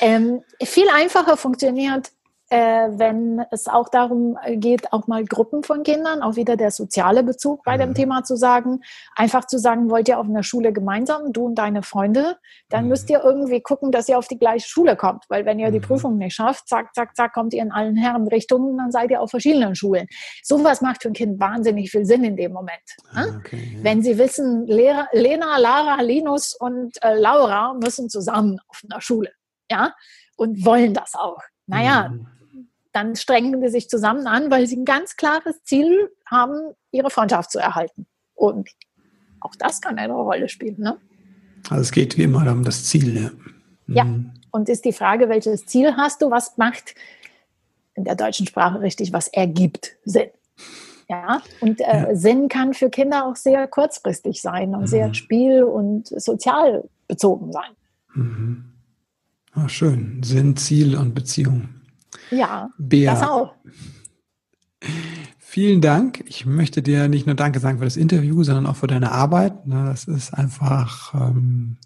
[0.00, 2.10] Ähm, viel einfacher funktioniert
[2.52, 7.22] äh, wenn es auch darum geht, auch mal Gruppen von Kindern, auch wieder der soziale
[7.22, 7.80] Bezug bei mhm.
[7.80, 8.80] dem Thema zu sagen,
[9.16, 12.36] einfach zu sagen, wollt ihr auf einer Schule gemeinsam, du und deine Freunde,
[12.68, 12.90] dann mhm.
[12.90, 15.78] müsst ihr irgendwie gucken, dass ihr auf die gleiche Schule kommt, weil wenn ihr die
[15.78, 15.84] mhm.
[15.84, 19.30] Prüfung nicht schafft, zack, zack, zack, kommt ihr in allen Herrenrichtungen, dann seid ihr auf
[19.30, 20.06] verschiedenen Schulen.
[20.42, 22.82] Sowas macht für ein Kind wahnsinnig viel Sinn in dem Moment.
[23.14, 23.40] Ah, ne?
[23.40, 23.82] okay, ja.
[23.82, 29.30] Wenn sie wissen, Lehrer, Lena, Lara, Linus und äh, Laura müssen zusammen auf einer Schule,
[29.70, 29.94] ja,
[30.36, 31.40] und wollen das auch.
[31.66, 32.26] Naja, mhm
[32.92, 37.50] dann strengen sie sich zusammen an, weil sie ein ganz klares Ziel haben, ihre Freundschaft
[37.50, 38.06] zu erhalten.
[38.34, 38.70] Und
[39.40, 40.78] auch das kann eine Rolle spielen.
[40.78, 40.98] Ne?
[41.68, 43.14] Also es geht wie immer um das Ziel.
[43.16, 43.30] Ja.
[43.86, 43.94] Mhm.
[43.94, 44.06] ja,
[44.50, 46.30] und ist die Frage, welches Ziel hast du?
[46.30, 46.94] Was macht
[47.94, 50.28] in der deutschen Sprache richtig, was ergibt Sinn?
[51.08, 52.14] Ja, und äh, ja.
[52.14, 54.86] Sinn kann für Kinder auch sehr kurzfristig sein und mhm.
[54.86, 57.70] sehr spiel- und sozial bezogen sein.
[58.14, 58.64] Mhm.
[59.52, 60.22] Ah, schön.
[60.22, 61.68] Sinn, Ziel und Beziehung.
[62.32, 63.12] Ja, Bea.
[63.12, 63.54] das auch.
[65.38, 66.24] Vielen Dank.
[66.26, 69.52] Ich möchte dir nicht nur Danke sagen für das Interview, sondern auch für deine Arbeit.
[69.66, 71.76] Das ist einfach ähm,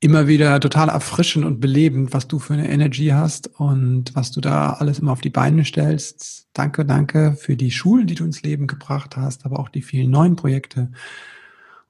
[0.00, 4.42] immer wieder total erfrischend und belebend, was du für eine Energie hast und was du
[4.42, 6.48] da alles immer auf die Beine stellst.
[6.52, 10.10] Danke, danke für die Schulen, die du ins Leben gebracht hast, aber auch die vielen
[10.10, 10.92] neuen Projekte.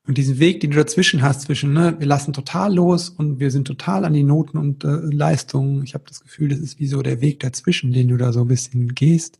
[0.09, 3.51] Und diesen Weg, den du dazwischen hast, zwischen, ne, wir lassen total los und wir
[3.51, 5.85] sind total an die Noten und äh, Leistungen.
[5.85, 8.41] Ich habe das Gefühl, das ist wie so der Weg dazwischen, den du da so
[8.41, 9.39] ein bisschen gehst.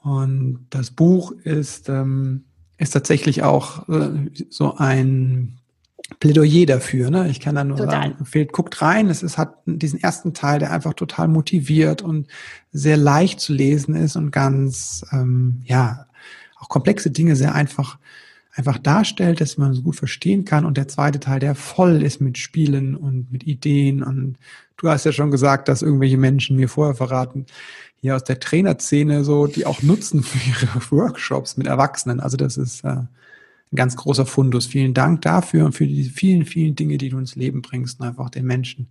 [0.00, 2.44] Und das Buch ist, ähm,
[2.78, 5.58] ist tatsächlich auch äh, so ein
[6.18, 7.10] Plädoyer dafür.
[7.10, 7.28] Ne?
[7.28, 8.12] Ich kann da nur total.
[8.12, 9.10] sagen, fehlt, guckt rein.
[9.10, 12.26] Es ist, hat diesen ersten Teil, der einfach total motiviert und
[12.72, 16.06] sehr leicht zu lesen ist und ganz, ähm, ja,
[16.58, 17.98] auch komplexe Dinge sehr einfach
[18.56, 20.64] einfach darstellt, dass man so gut verstehen kann.
[20.64, 24.02] Und der zweite Teil, der voll ist mit Spielen und mit Ideen.
[24.02, 24.38] Und
[24.78, 27.46] du hast ja schon gesagt, dass irgendwelche Menschen mir vorher verraten,
[27.96, 32.20] hier aus der Trainerszene so, die auch nutzen für ihre Workshops mit Erwachsenen.
[32.20, 33.08] Also das ist äh, ein
[33.74, 34.66] ganz großer Fundus.
[34.66, 38.06] Vielen Dank dafür und für die vielen, vielen Dinge, die du ins Leben bringst und
[38.06, 38.88] einfach den Menschen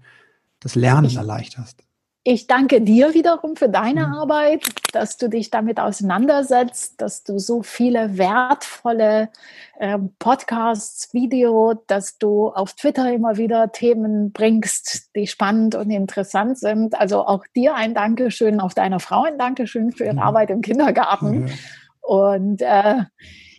[0.59, 1.85] das Lernen erleichterst.
[2.28, 4.13] Ich danke dir wiederum für deine mhm.
[4.15, 4.63] Arbeit,
[4.93, 9.30] dass du dich damit auseinandersetzt, dass du so viele wertvolle
[9.78, 16.57] äh, Podcasts, Video, dass du auf Twitter immer wieder Themen bringst, die spannend und interessant
[16.57, 16.99] sind.
[16.99, 20.19] Also auch dir ein Dankeschön, auf deiner Frau ein Dankeschön für ihre mhm.
[20.19, 21.47] Arbeit im Kindergarten.
[21.47, 21.53] Ja.
[22.01, 23.03] Und äh,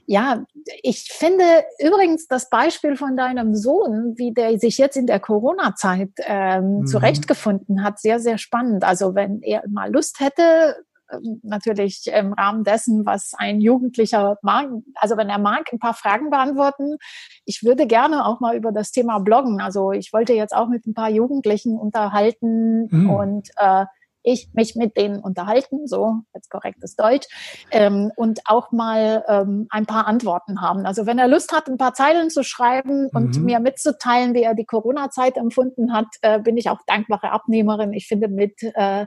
[0.07, 0.45] ja,
[0.83, 1.45] ich finde
[1.79, 6.87] übrigens das Beispiel von deinem Sohn, wie der sich jetzt in der Corona-Zeit ähm, mhm.
[6.87, 8.85] zurechtgefunden hat, sehr, sehr spannend.
[8.85, 10.77] Also wenn er mal Lust hätte,
[11.13, 15.95] ähm, natürlich im Rahmen dessen, was ein Jugendlicher mag, also wenn er mag, ein paar
[15.95, 16.97] Fragen beantworten.
[17.45, 19.61] Ich würde gerne auch mal über das Thema bloggen.
[19.61, 23.11] Also ich wollte jetzt auch mit ein paar Jugendlichen unterhalten mhm.
[23.11, 23.87] und äh,
[24.27, 27.27] ich mich mit denen unterhalten, so jetzt korrektes Deutsch,
[27.71, 30.85] ähm, und auch mal ähm, ein paar Antworten haben.
[30.85, 33.45] Also wenn er Lust hat, ein paar Zeilen zu schreiben und mhm.
[33.45, 37.93] mir mitzuteilen, wie er die Corona-Zeit empfunden hat, äh, bin ich auch dankbare Abnehmerin.
[37.93, 39.07] Ich finde mit äh,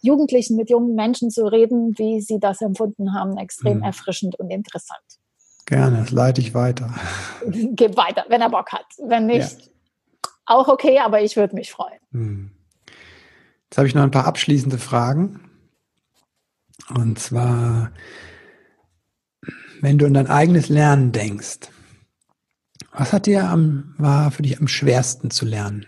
[0.00, 3.84] Jugendlichen, mit jungen Menschen zu reden, wie sie das empfunden haben, extrem mhm.
[3.84, 5.02] erfrischend und interessant.
[5.66, 6.94] Gerne, das leite ich weiter.
[7.50, 8.86] Gib weiter, wenn er Bock hat.
[8.98, 9.68] Wenn nicht, ja.
[10.46, 11.98] auch okay, aber ich würde mich freuen.
[12.12, 12.51] Hm.
[13.72, 15.40] Jetzt habe ich noch ein paar abschließende Fragen.
[16.94, 17.90] Und zwar,
[19.80, 21.70] wenn du an dein eigenes Lernen denkst,
[22.92, 25.86] was hat dir am, war für dich am schwersten zu lernen?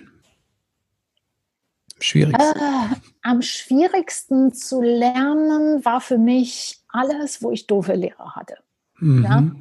[1.97, 2.59] Am schwierigsten?
[2.59, 8.57] Äh, am schwierigsten zu lernen war für mich alles, wo ich doofe Lehrer hatte.
[8.99, 9.57] Mhm.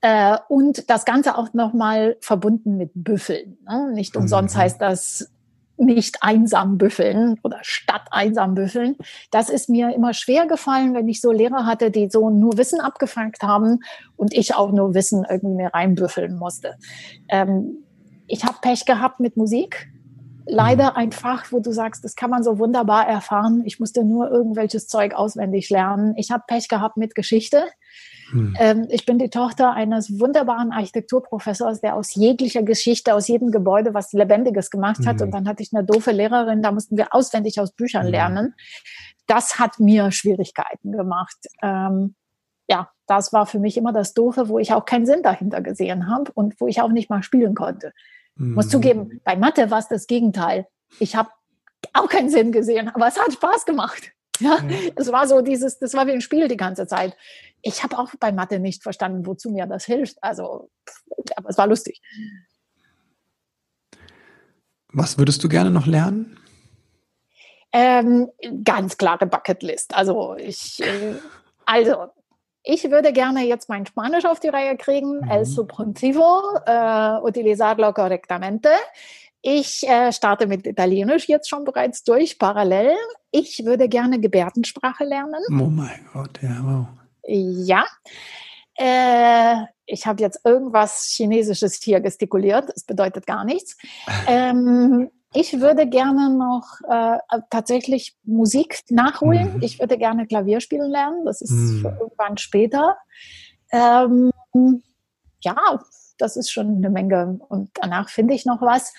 [0.00, 0.34] Ja?
[0.34, 3.58] Äh, und das Ganze auch nochmal verbunden mit Büffeln.
[3.68, 3.92] Ne?
[3.92, 4.60] Nicht umsonst mhm.
[4.60, 5.30] heißt das
[5.82, 8.96] nicht einsam büffeln oder statt einsam büffeln.
[9.30, 12.80] Das ist mir immer schwer gefallen, wenn ich so Lehrer hatte, die so nur Wissen
[12.80, 13.80] abgefragt haben
[14.16, 16.76] und ich auch nur Wissen irgendwie reinbüffeln musste.
[17.28, 17.84] Ähm,
[18.26, 19.88] ich habe Pech gehabt mit Musik.
[20.46, 20.96] Leider mhm.
[20.96, 23.62] ein Fach, wo du sagst, das kann man so wunderbar erfahren.
[23.64, 26.14] Ich musste nur irgendwelches Zeug auswendig lernen.
[26.16, 27.64] Ich habe Pech gehabt mit Geschichte.
[28.32, 28.56] Hm.
[28.58, 33.94] Ähm, ich bin die Tochter eines wunderbaren Architekturprofessors, der aus jeglicher Geschichte, aus jedem Gebäude
[33.94, 35.20] was Lebendiges gemacht hat.
[35.20, 35.26] Hm.
[35.26, 38.10] Und dann hatte ich eine doofe Lehrerin, da mussten wir auswendig aus Büchern hm.
[38.10, 38.54] lernen.
[39.26, 41.36] Das hat mir Schwierigkeiten gemacht.
[41.62, 42.14] Ähm,
[42.68, 46.08] ja, das war für mich immer das Doofe, wo ich auch keinen Sinn dahinter gesehen
[46.08, 47.92] habe und wo ich auch nicht mal spielen konnte.
[48.36, 48.54] Mhm.
[48.54, 50.66] Muss zugeben, bei Mathe war es das Gegenteil.
[50.98, 51.30] Ich habe
[51.92, 54.12] auch keinen Sinn gesehen, aber es hat Spaß gemacht.
[54.42, 54.58] Ja,
[54.96, 57.16] es war so dieses, das war wie ein Spiel die ganze Zeit.
[57.62, 60.16] Ich habe auch bei Mathe nicht verstanden, wozu mir das hilft.
[60.22, 60.70] Also,
[61.36, 62.00] aber es war lustig.
[64.88, 66.38] Was würdest du gerne noch lernen?
[67.72, 68.28] Ähm,
[68.64, 69.94] ganz klare Bucketlist.
[69.94, 71.14] Also ich, äh,
[71.64, 72.08] also
[72.62, 75.20] ich würde gerne jetzt mein Spanisch auf die Reihe kriegen.
[75.20, 75.30] Mhm.
[75.30, 78.68] El subjuntivo äh, utilizarlo correctamente.
[79.42, 82.94] Ich äh, starte mit Italienisch jetzt schon bereits durch, parallel.
[83.32, 85.42] Ich würde gerne Gebärdensprache lernen.
[85.50, 86.86] Oh mein Gott, ja, wow.
[87.26, 87.84] Ja.
[88.74, 92.70] Äh, ich habe jetzt irgendwas Chinesisches hier gestikuliert.
[92.72, 93.76] Das bedeutet gar nichts.
[94.28, 97.18] Ähm, ich würde gerne noch äh,
[97.48, 99.56] tatsächlich Musik nachholen.
[99.56, 99.62] Mhm.
[99.62, 101.24] Ich würde gerne Klavier spielen lernen.
[101.24, 101.86] Das ist mhm.
[101.86, 102.96] irgendwann später.
[103.72, 104.30] Ähm,
[105.40, 105.56] ja,
[106.18, 107.38] das ist schon eine Menge.
[107.48, 108.92] Und danach finde ich noch was.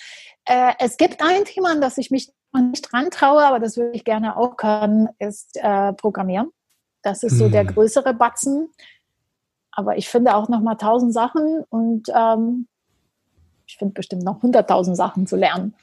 [0.46, 3.78] Äh, es gibt ein Thema, an das ich mich noch nicht dran traue, aber das
[3.78, 6.52] würde ich gerne auch können, ist äh, Programmieren.
[7.02, 7.74] Das ist so der hm.
[7.74, 8.70] größere Batzen.
[9.72, 12.68] Aber ich finde auch noch mal tausend Sachen und ähm,
[13.66, 15.74] ich finde bestimmt noch hunderttausend Sachen zu lernen.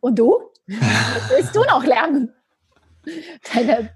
[0.00, 0.40] Und du?
[0.66, 2.32] Was willst du noch lernen?
[3.52, 3.90] Deine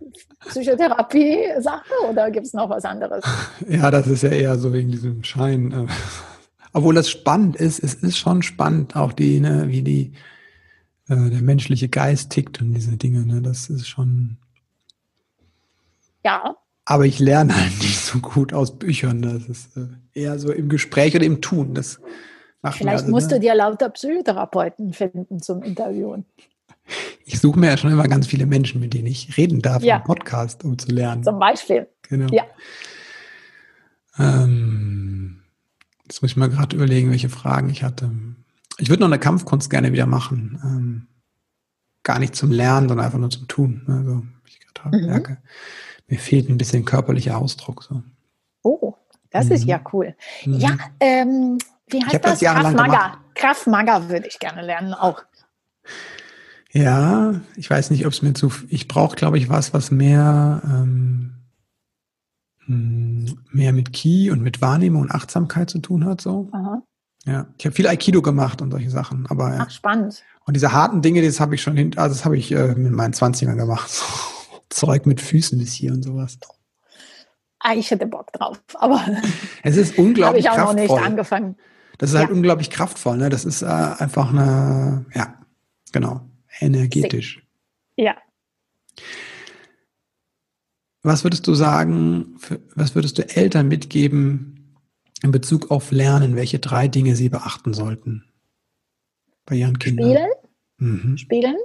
[0.46, 3.24] Psychotherapie-Sache oder gibt es noch was anderes?
[3.68, 5.88] Ja, das ist ja eher so wegen diesem Schein.
[6.74, 10.12] Obwohl das spannend ist, es ist schon spannend, auch die, ne, wie die,
[11.08, 14.38] äh, der menschliche Geist tickt und diese Dinge, ne, das ist schon.
[16.24, 16.56] Ja.
[16.84, 19.22] Aber ich lerne halt nicht so gut aus Büchern.
[19.22, 21.74] Das ist äh, eher so im Gespräch oder im Tun.
[21.74, 22.00] Das
[22.60, 23.36] macht Vielleicht also, musst ne?
[23.36, 26.26] du dir lauter Psychotherapeuten finden zum Interviewen.
[27.24, 29.98] Ich suche mir ja schon immer ganz viele Menschen, mit denen ich reden darf ja.
[29.98, 31.22] im Podcast, um zu lernen.
[31.22, 31.86] Zum Beispiel.
[32.02, 32.26] Genau.
[32.34, 32.44] Ja.
[34.18, 35.43] Ähm,
[36.14, 38.08] Jetzt muss ich mal gerade überlegen, welche Fragen ich hatte.
[38.78, 40.60] Ich würde noch eine Kampfkunst gerne wieder machen.
[40.62, 41.06] Ähm,
[42.04, 43.82] gar nicht zum Lernen, sondern einfach nur zum Tun.
[43.88, 45.06] Also, ich gerade mhm.
[45.06, 45.38] merke,
[46.06, 47.82] mir fehlt ein bisschen körperlicher Ausdruck.
[47.82, 48.04] So.
[48.62, 48.94] Oh,
[49.30, 49.52] das mhm.
[49.54, 50.14] ist ja cool.
[50.44, 50.54] Mhm.
[50.54, 51.58] Ja, ähm,
[51.88, 52.38] wie heißt das?
[52.38, 53.18] das Kraftmager.
[53.34, 55.20] Kraftmager würde ich gerne lernen auch.
[56.70, 58.52] Ja, ich weiß nicht, ob es mir zu.
[58.68, 61.34] Ich brauche, glaube ich, was, was mehr ähm, hm,
[62.66, 66.20] mehr mit Ki und mit Wahrnehmung und Achtsamkeit zu tun hat.
[66.20, 66.48] So.
[66.52, 66.82] Aha.
[67.26, 69.26] Ja, ich habe viel Aikido gemacht und solche Sachen.
[69.28, 70.22] Aber, Ach, spannend.
[70.44, 72.92] Und diese harten Dinge, das habe ich schon hin, also das habe ich äh, mit
[72.92, 73.90] meinen 20ern gemacht.
[74.68, 76.38] Zeug mit Füßen bis hier und sowas.
[77.60, 79.02] Ah, ich hätte Bock drauf, aber
[79.62, 80.86] es ist unglaublich habe ich auch kraftvoll.
[80.86, 81.56] noch nicht angefangen.
[81.96, 82.34] Das ist halt ja.
[82.34, 83.30] unglaublich kraftvoll, ne?
[83.30, 85.38] Das ist äh, einfach eine, ja,
[85.92, 86.20] genau,
[86.60, 87.42] energetisch.
[87.96, 88.16] Ja.
[91.04, 92.38] Was würdest du sagen,
[92.74, 94.74] was würdest du Eltern mitgeben
[95.22, 98.24] in Bezug auf Lernen, welche drei Dinge sie beachten sollten
[99.44, 100.06] bei ihren Kindern?
[100.06, 100.30] Spielen,
[100.78, 101.16] mhm.
[101.18, 101.56] Spielen,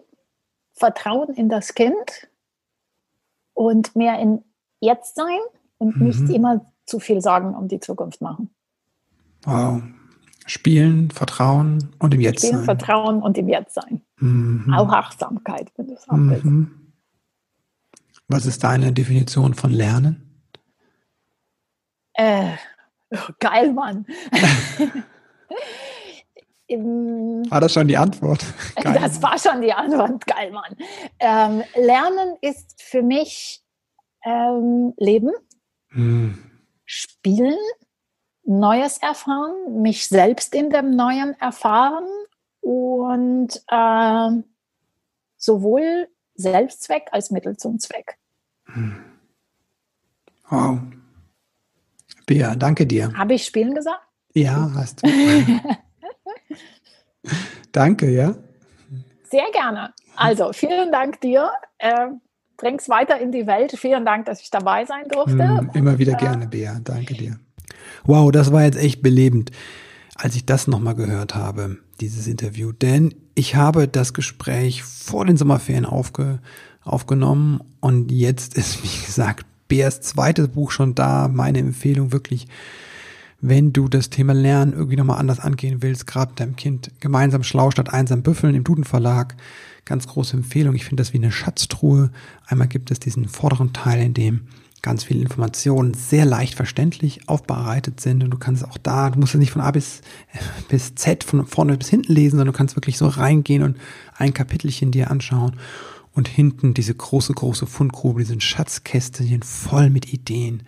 [0.73, 2.29] Vertrauen in das Kind
[3.53, 4.43] und mehr in
[4.81, 5.39] Jetzt sein
[5.77, 6.07] und mhm.
[6.07, 8.49] nicht immer zu viel Sorgen um die Zukunft machen.
[9.43, 9.81] Wow.
[10.47, 12.65] Spielen, Vertrauen und im Jetzt Spielen, sein.
[12.65, 14.01] Vertrauen und im Jetzt sein.
[14.19, 14.73] Mhm.
[14.73, 16.78] Auch Achtsamkeit, wenn du es haben willst.
[18.30, 20.45] Was ist deine Definition von Lernen?
[22.13, 22.51] Äh,
[23.09, 24.05] oh, geil, Mann.
[27.49, 28.45] war das schon die Antwort?
[28.75, 30.27] Geil, das war schon die Antwort.
[30.27, 30.75] Geil, Mann.
[31.17, 33.63] Ähm, Lernen ist für mich
[34.23, 35.32] ähm, Leben.
[35.91, 36.38] Hm.
[36.86, 37.57] spielen,
[38.43, 42.05] Neues erfahren, mich selbst in dem Neuen erfahren
[42.61, 44.30] und äh,
[45.36, 48.18] sowohl Selbstzweck als Mittel zum Zweck.
[48.74, 48.95] Hm.
[50.49, 50.80] Wow.
[52.26, 53.11] Bea, danke dir.
[53.15, 54.01] Habe ich Spielen gesagt?
[54.34, 55.09] Ja, hast du.
[57.72, 58.36] danke, ja.
[59.24, 59.93] Sehr gerne.
[60.15, 61.51] Also, vielen Dank dir.
[61.78, 62.09] Äh,
[62.57, 63.74] bring's weiter in die Welt.
[63.78, 65.38] Vielen Dank, dass ich dabei sein durfte.
[65.38, 66.80] Mm, immer wieder äh, gerne, Bea.
[66.84, 67.39] Danke dir.
[68.03, 69.51] Wow, das war jetzt echt belebend,
[70.15, 72.72] als ich das nochmal gehört habe, dieses Interview.
[72.72, 76.39] Denn ich habe das Gespräch vor den Sommerferien aufge,
[76.89, 81.29] aufgenommen und jetzt ist, wie gesagt, Beas zweites Buch schon da.
[81.29, 82.47] Meine Empfehlung wirklich,
[83.39, 87.71] wenn du das Thema Lernen irgendwie nochmal anders angehen willst, gerade deinem Kind, gemeinsam schlau
[87.71, 89.37] statt einsam büffeln im Duden Verlag.
[89.85, 90.75] Ganz große Empfehlung.
[90.75, 92.11] Ich finde das wie eine Schatztruhe.
[92.47, 94.41] Einmal gibt es diesen vorderen Teil, in dem
[94.81, 99.35] ganz viele Informationen sehr leicht verständlich aufbereitet sind und du kannst auch da, du musst
[99.35, 100.01] es nicht von A bis,
[100.69, 103.77] bis Z, von vorne bis hinten lesen, sondern du kannst wirklich so reingehen und
[104.17, 105.57] ein Kapitelchen dir anschauen
[106.20, 110.63] und hinten diese große, große Fundgrube, diesen Schatzkästchen voll mit Ideen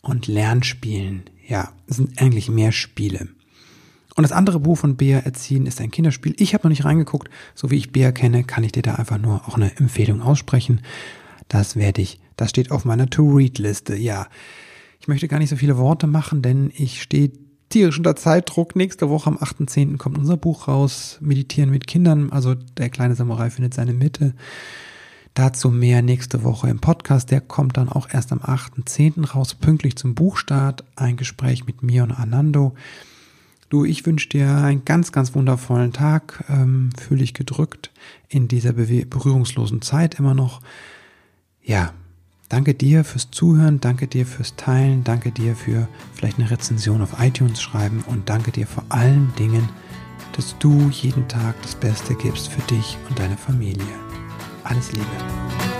[0.00, 1.24] und Lernspielen.
[1.46, 3.28] Ja, sind eigentlich mehr Spiele.
[4.16, 6.34] Und das andere Buch von Bea Erziehen ist ein Kinderspiel.
[6.38, 7.28] Ich habe noch nicht reingeguckt.
[7.54, 10.80] So wie ich Bea kenne, kann ich dir da einfach nur auch eine Empfehlung aussprechen.
[11.48, 13.96] Das werde ich, das steht auf meiner To-Read-Liste.
[13.96, 14.28] Ja,
[14.98, 17.32] ich möchte gar nicht so viele Worte machen, denn ich stehe
[17.68, 18.76] tierisch unter Zeitdruck.
[18.76, 19.98] Nächste Woche am 8.10.
[19.98, 22.32] kommt unser Buch raus, Meditieren mit Kindern.
[22.32, 24.32] Also der kleine Samurai findet seine Mitte.
[25.36, 27.30] Dazu mehr nächste Woche im Podcast.
[27.30, 29.32] Der kommt dann auch erst am 8.10.
[29.32, 30.82] raus, pünktlich zum Buchstart.
[30.96, 32.74] Ein Gespräch mit mir und Anando.
[33.68, 36.42] Du, ich wünsche dir einen ganz, ganz wundervollen Tag.
[36.48, 37.90] Ähm, Fühle dich gedrückt
[38.30, 40.62] in dieser berührungslosen Zeit immer noch.
[41.62, 41.92] Ja,
[42.48, 47.20] danke dir fürs Zuhören, danke dir fürs Teilen, danke dir für vielleicht eine Rezension auf
[47.20, 49.68] iTunes schreiben und danke dir vor allen Dingen,
[50.32, 54.05] dass du jeden Tag das Beste gibst für dich und deine Familie.
[54.68, 55.75] Alles Liebe.